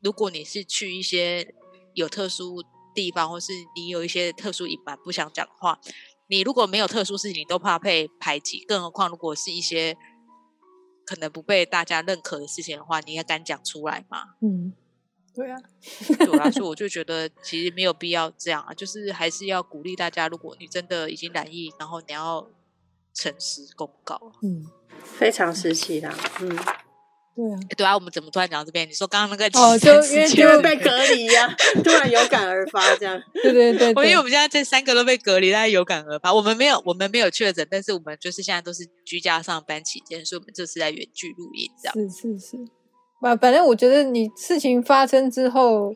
[0.00, 1.54] 如果你是去一些
[1.94, 5.78] 有特殊地方，或是你有一些特殊隐瞒不想讲话，
[6.28, 9.96] 你如果没有特殊事情，你都怕被排挤，更何况如果是一些
[11.06, 14.34] 可能不被大家认可的事情的话，你也敢讲出来吗？
[14.42, 14.74] 嗯，
[15.34, 15.56] 对啊，
[16.18, 22.50] 对我来说我就觉得其实没有必要这样啊，就是还是要鼓励大家，如果你真的已经染疫，然后你要
[23.14, 24.20] 诚实公告。
[24.42, 24.66] 嗯，
[25.02, 26.58] 非常时期啦，嗯，
[27.36, 28.88] 对啊，对啊，我们怎么突然讲到这边？
[28.88, 29.92] 你说刚刚那个哦就
[30.34, 36.32] 因为被隔离呀、 突然有感而发，这样，对对对因为我，们现在这三个都被隔离，大家有感而发。
[36.32, 42.10] 我们没有，我们没有确诊，但是我们就是现在都是居家上班期间，所以我们这次在远距录音，这样。
[42.10, 42.56] 是是是，
[43.20, 45.94] 反反正我觉得你事情发生之后，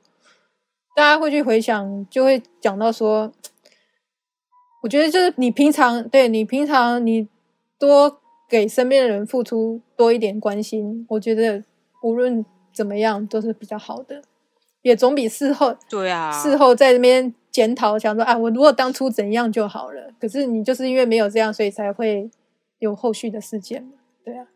[0.94, 3.32] 大家会去回想，就会讲到说，
[4.82, 7.26] 我觉得就是你平常对你平常你
[7.78, 8.19] 多
[8.50, 11.62] 给身边的人付出多一点关心，我觉得
[12.02, 14.20] 无论怎么样都是比较好的，
[14.82, 20.12] 也总比事后 对啊，事后在那边检讨，想说啊，我如果当初怎样就好了。
[20.20, 22.28] 可是你就是因为没有这样，所以才会
[22.80, 23.92] 有后续的事件嘛。
[24.24, 24.48] 对啊，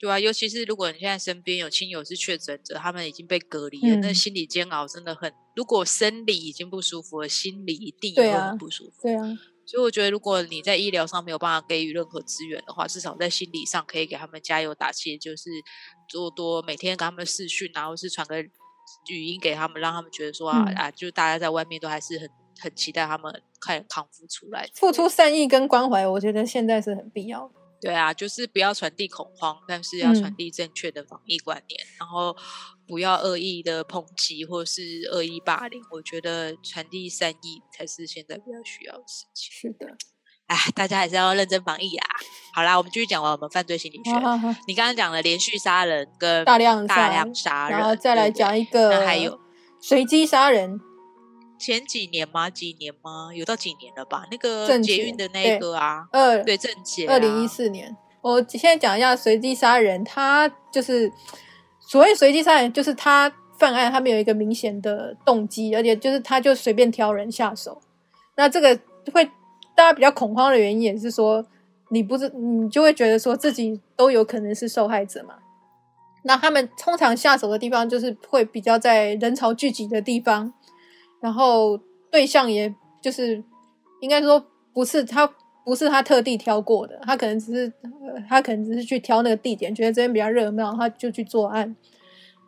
[0.00, 5.32] 对啊，尤其是如果你现在身边有亲友是确诊者，他们已经被隔离了，那嗯心理煎熬真的很。
[5.54, 9.02] 如果生理已经不舒服了，心理一定也很不舒服。
[9.02, 15.50] 对啊，所以我觉得，如果你在医疗上没有办法给予任何资源的话，至少在心理上可以给他们加油打气，就是
[16.08, 18.40] 多多每天跟他们视讯，然后是传个
[19.08, 22.28] 语音给他们，让他们觉得说啊、嗯啊，就大家在外面都还是很
[22.60, 24.68] 很期待他们快点康复出来。
[24.74, 27.54] 付出善意跟关怀，我觉得现在是很必要的。
[27.80, 32.34] 对啊，就是不要传递恐慌，但是要传嗯递正确的防疫观念，然后
[32.86, 34.82] 不要恶意的抨击或是
[35.12, 35.82] 恶意霸凌。
[35.90, 39.50] 我觉得传递善意才是现在比较需要的事情。
[39.52, 39.86] 是的，
[40.46, 42.06] 哎，大家还是要认真防疫啊！
[42.54, 44.10] 好啦，我们继续讲完我们犯罪心理学。
[44.66, 49.38] 你刚刚讲了连续杀人跟大量大量杀人，然后再来讲一个，那还有
[49.80, 50.78] 随机杀人，
[51.58, 52.50] 前几年吗？
[52.50, 53.30] 几年吗？
[53.34, 54.26] 有到几年了吧？
[54.30, 57.96] 那个郑捷捷运的那个啊，二对正捷、啊，二零一四年。
[58.20, 61.12] 我现在讲一下随机杀人，他就是
[61.86, 67.80] 所谓随机杀人，就是他犯案他没有一个明显的动机，而且就是他就随便挑人下手。
[68.36, 68.78] 那这个
[69.12, 69.24] 会
[69.74, 71.44] 大家比较恐慌的原因也是说，
[71.90, 75.34] 你不是你就会觉得说自己都有可能是受害者嘛。
[76.22, 80.52] 那他们通常下手的地方就是会比较在人潮聚集的地方，
[81.20, 81.78] 然后
[82.10, 83.44] 对象也就是
[84.00, 85.30] 应该说不是他
[85.64, 91.74] 不是他特地挑过的，他可能只是、呃他可能只是去挑那个地点，觉得这边比较热闹，他就去作案。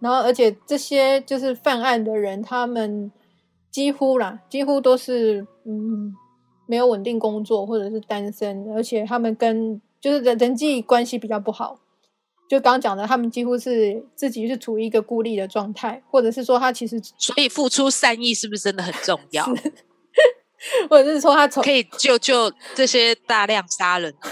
[0.00, 3.10] 然后而且这些就是犯案的人，他们
[3.70, 6.14] 几乎啦，几乎都是嗯
[6.66, 11.78] 没有稳定工作或者是单身，而且他们跟就是人人际关系比较不好。
[12.48, 19.44] 就刚刚讲的，他们几乎是自己是处于一个孤立的状态，或者是说他其实，所以付出善意是不是真的很重要？
[20.90, 24.14] 或者是说他从可以救救这些大量杀人。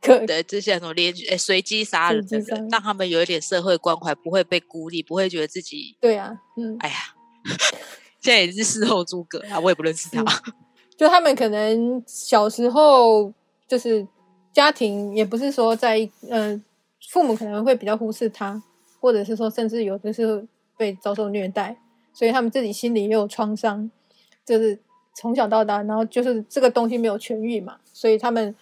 [0.00, 6.96] 可对这些什么连诶随机杀人的人，让他们有一点社会关怀，不会被孤立，不会觉得自己对啊，嗯，哎呀，
[8.20, 10.22] 现在也是事后诸葛啊，我也不认识他。
[10.98, 13.32] 就他们可能小时候
[13.66, 14.06] 就是
[14.52, 16.62] 家庭也不是说在呃
[17.08, 18.62] 父母可能会比较忽视他，
[19.00, 20.46] 或者是说甚至有的是
[20.76, 21.78] 被遭受虐待，
[22.12, 23.90] 所以他们自己心里也有创伤，
[24.44, 24.78] 就是
[25.14, 28.54] 从小到大，然后就是这个东西没有痊愈嘛，所以他们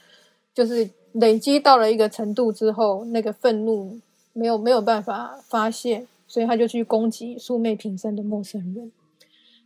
[0.54, 3.98] 就是累积到了一个程度之后，那个愤怒
[4.32, 8.92] 没有没有办法发泄，所以他就去攻击素昧平生的陌生人。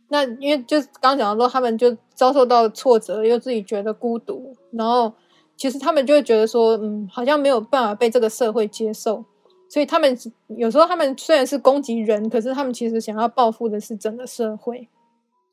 [0.09, 5.11] 那因为就刚讲到说，他们就遭受到挫折，又自己觉得孤独，然后
[5.57, 9.25] 其实他们就会觉得说，嗯，好像没有办法被这个社会接受，
[9.67, 10.17] 所以他们
[10.47, 14.87] 有时候他们虽然是攻击人，可是他们其实想要报复的是整个社会。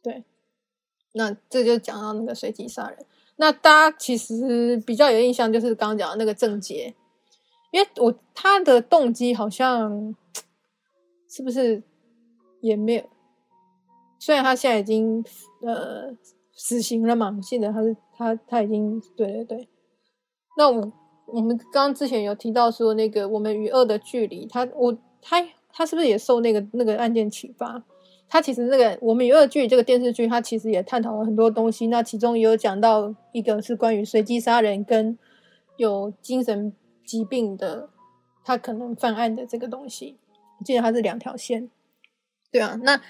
[0.01, 0.23] 对，
[1.15, 2.99] 那这就讲到那个随机杀人。
[3.37, 6.95] 那大家其实比较有印象，就是刚刚讲的那个郑杰，
[7.73, 10.15] 因为我他的动机好像
[11.29, 11.83] 是不是
[12.61, 13.05] 也没有。
[14.21, 15.25] 虽然他现在已经
[15.63, 16.15] 呃
[16.53, 19.69] 死刑了嘛，我记得他是他他已经对对对。
[20.57, 20.93] 那我
[21.27, 27.83] 我们刚刚之前有提到说那个我们与恶的距离，他我他他是不是也受那个那个案件启发？
[28.29, 31.87] 他其实那个我们与恶剧这个电视剧，他其实也探讨了很多东西。
[31.89, 35.19] 那其中也有讲到一个是关于随机杀人跟
[35.77, 36.73] 有精神
[37.05, 37.89] 疾病的
[38.45, 40.19] 他可能犯案的这个东西。
[40.59, 41.71] 我记得他是两条线，
[42.51, 43.01] 对啊，那。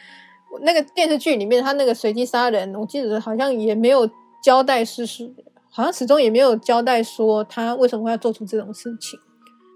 [0.61, 4.09] 那个电视剧里面，他那个随机杀人，我记得好像也没有
[4.41, 5.35] 交代事实，
[5.69, 9.19] 好像始终也没有交代说他为什么要做出这种事情。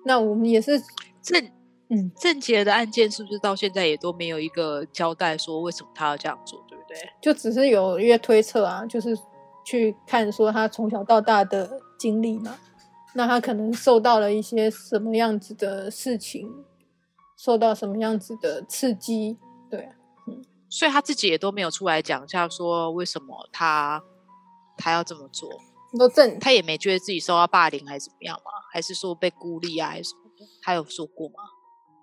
[0.04, 0.80] 那我们也是
[1.20, 1.50] 郑
[1.90, 6.96] 嗯郑杰的案件，是不是到现在也都没有一个交代说为什么他要这样做，对不对？
[7.20, 9.16] 就只是有一些推测啊，就是
[9.64, 12.58] 去看说他从小到大的经历嘛，
[13.14, 16.46] 那他可能受到了一些什么样子的事情，
[17.38, 19.38] 受到什么样子的刺激，
[19.70, 19.88] 对
[20.26, 20.44] 嗯。
[20.68, 24.02] 所以他自己也都没有出来讲一下，说为什么他
[24.76, 25.48] 他要这么做。
[25.98, 28.50] 都正，他也没觉得自己受到霸凌还是怎么样吗？
[28.70, 30.44] 还是说被孤立啊，还是什么的？
[30.60, 31.36] 他有说过吗？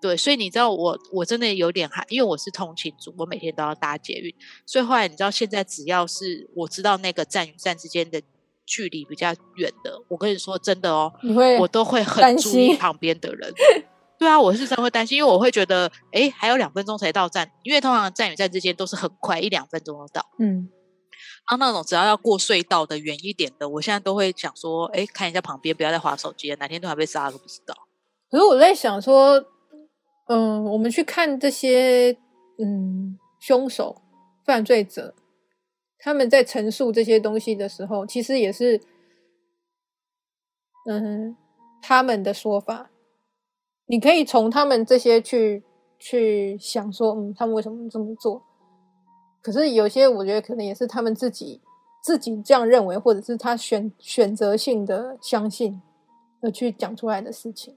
[0.00, 4.34] 对，所以你知道我我真的有点害，因为我是通勤族，我每天都要搭捷运，
[4.64, 8.20] 所以后来你知道现在只要是我知道那个站与站之间的
[8.64, 13.52] 距离比较远的，我跟你说真的哦，你会我都会很注意旁边的人。
[14.18, 20.24] 对啊，我是真的会担心，因为我会觉得，哎，还有两分钟才到站，因为通常站与站之间都是很快，一两分钟就到。
[20.38, 20.70] 嗯
[21.48, 27.74] 然后那种只要要过隧道的远一点的，我现在都会想说，哎，看一下旁边，不要再划手机了，哪天突然被杀了都不知道。
[28.30, 29.38] 可是我在想说，
[30.26, 32.16] 嗯，我们去看这些
[32.58, 34.02] 嗯凶手、
[34.44, 35.14] 犯罪者，
[35.98, 38.80] 他们在陈述这些东西的时候，其实也是
[40.86, 41.36] 嗯
[41.80, 42.90] 他们的说法。
[43.86, 45.62] 你可以从他们这些去
[45.98, 48.42] 去想说，嗯，他们为什么这么做？
[49.40, 51.60] 可是有些我觉得可能也是他们自己
[52.02, 55.80] 自己这样认为，或者是他选选择性的相信
[56.40, 57.76] 而去讲出来的事情。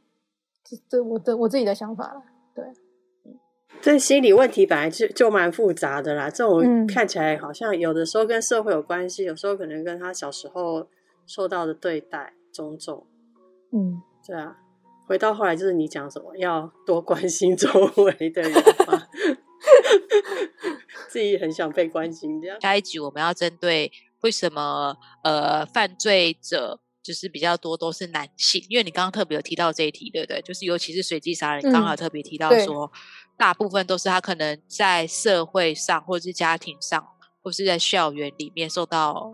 [0.63, 2.23] 这这我的我自己的想法了。
[2.59, 3.33] 对，
[3.81, 6.29] 这心理问题本来就就蛮复杂的啦。
[6.29, 10.87] 这种嗯看起来好像有的时候跟社会有关系，有时候可能跟他小时候
[11.25, 13.05] 受到的对待种种。
[13.71, 14.57] 嗯，对啊，
[15.07, 18.51] 回到后来就是你讲什么，要多关心周围的人
[18.87, 19.07] 嘛，
[21.07, 22.59] 自己很想被关心这样。
[22.61, 23.91] 下一集我们要针对
[24.21, 30.41] 为什么呃犯罪者就是比较多都是男性，因为你刚刚特别有提到这一题，对不对？
[30.41, 32.91] 就是尤其是随机杀人，嗯刚好特别提到对说，
[33.37, 37.07] 大部分都是他可能在社会上或者是家庭上，
[37.41, 39.33] 或是在校园里面受到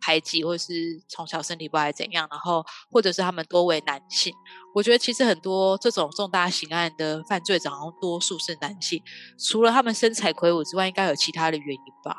[0.00, 4.32] 排挤，或是从小身体不好还怎样，然后或者是他们多为男性。
[4.74, 9.02] 我觉得其实很多这种重大刑案的犯罪者，好像多数是男性，
[9.38, 12.16] 除了他们身材魁梧之外，应该有其他的原因吧。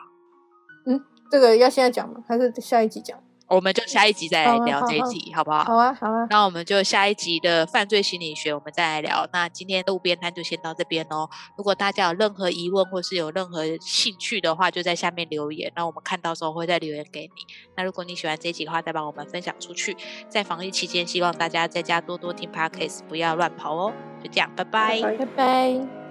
[0.85, 2.23] 嗯这个要现在讲吗？
[2.27, 3.21] 还是下一集讲？
[3.47, 5.63] 我们就下一集再来聊这一集，好不好？
[5.63, 9.27] 好啊，好啊，那我们就下一集的犯罪心理学，我们再来聊。
[9.31, 11.29] 那今天路边摊就先到这边哦。
[11.57, 17.53] 如果大家有任何疑问或是有任何兴趣的话，就在下面留言，那我们看到时候会再留言给你。
[17.75, 19.95] 那如果你喜欢这一集的话，再帮我们分享出去。
[20.27, 23.93] 在防疫期间，希望大家在家多多听 Podcast，不要乱跑哦。
[24.21, 26.06] 就这样，拜拜拜拜拜。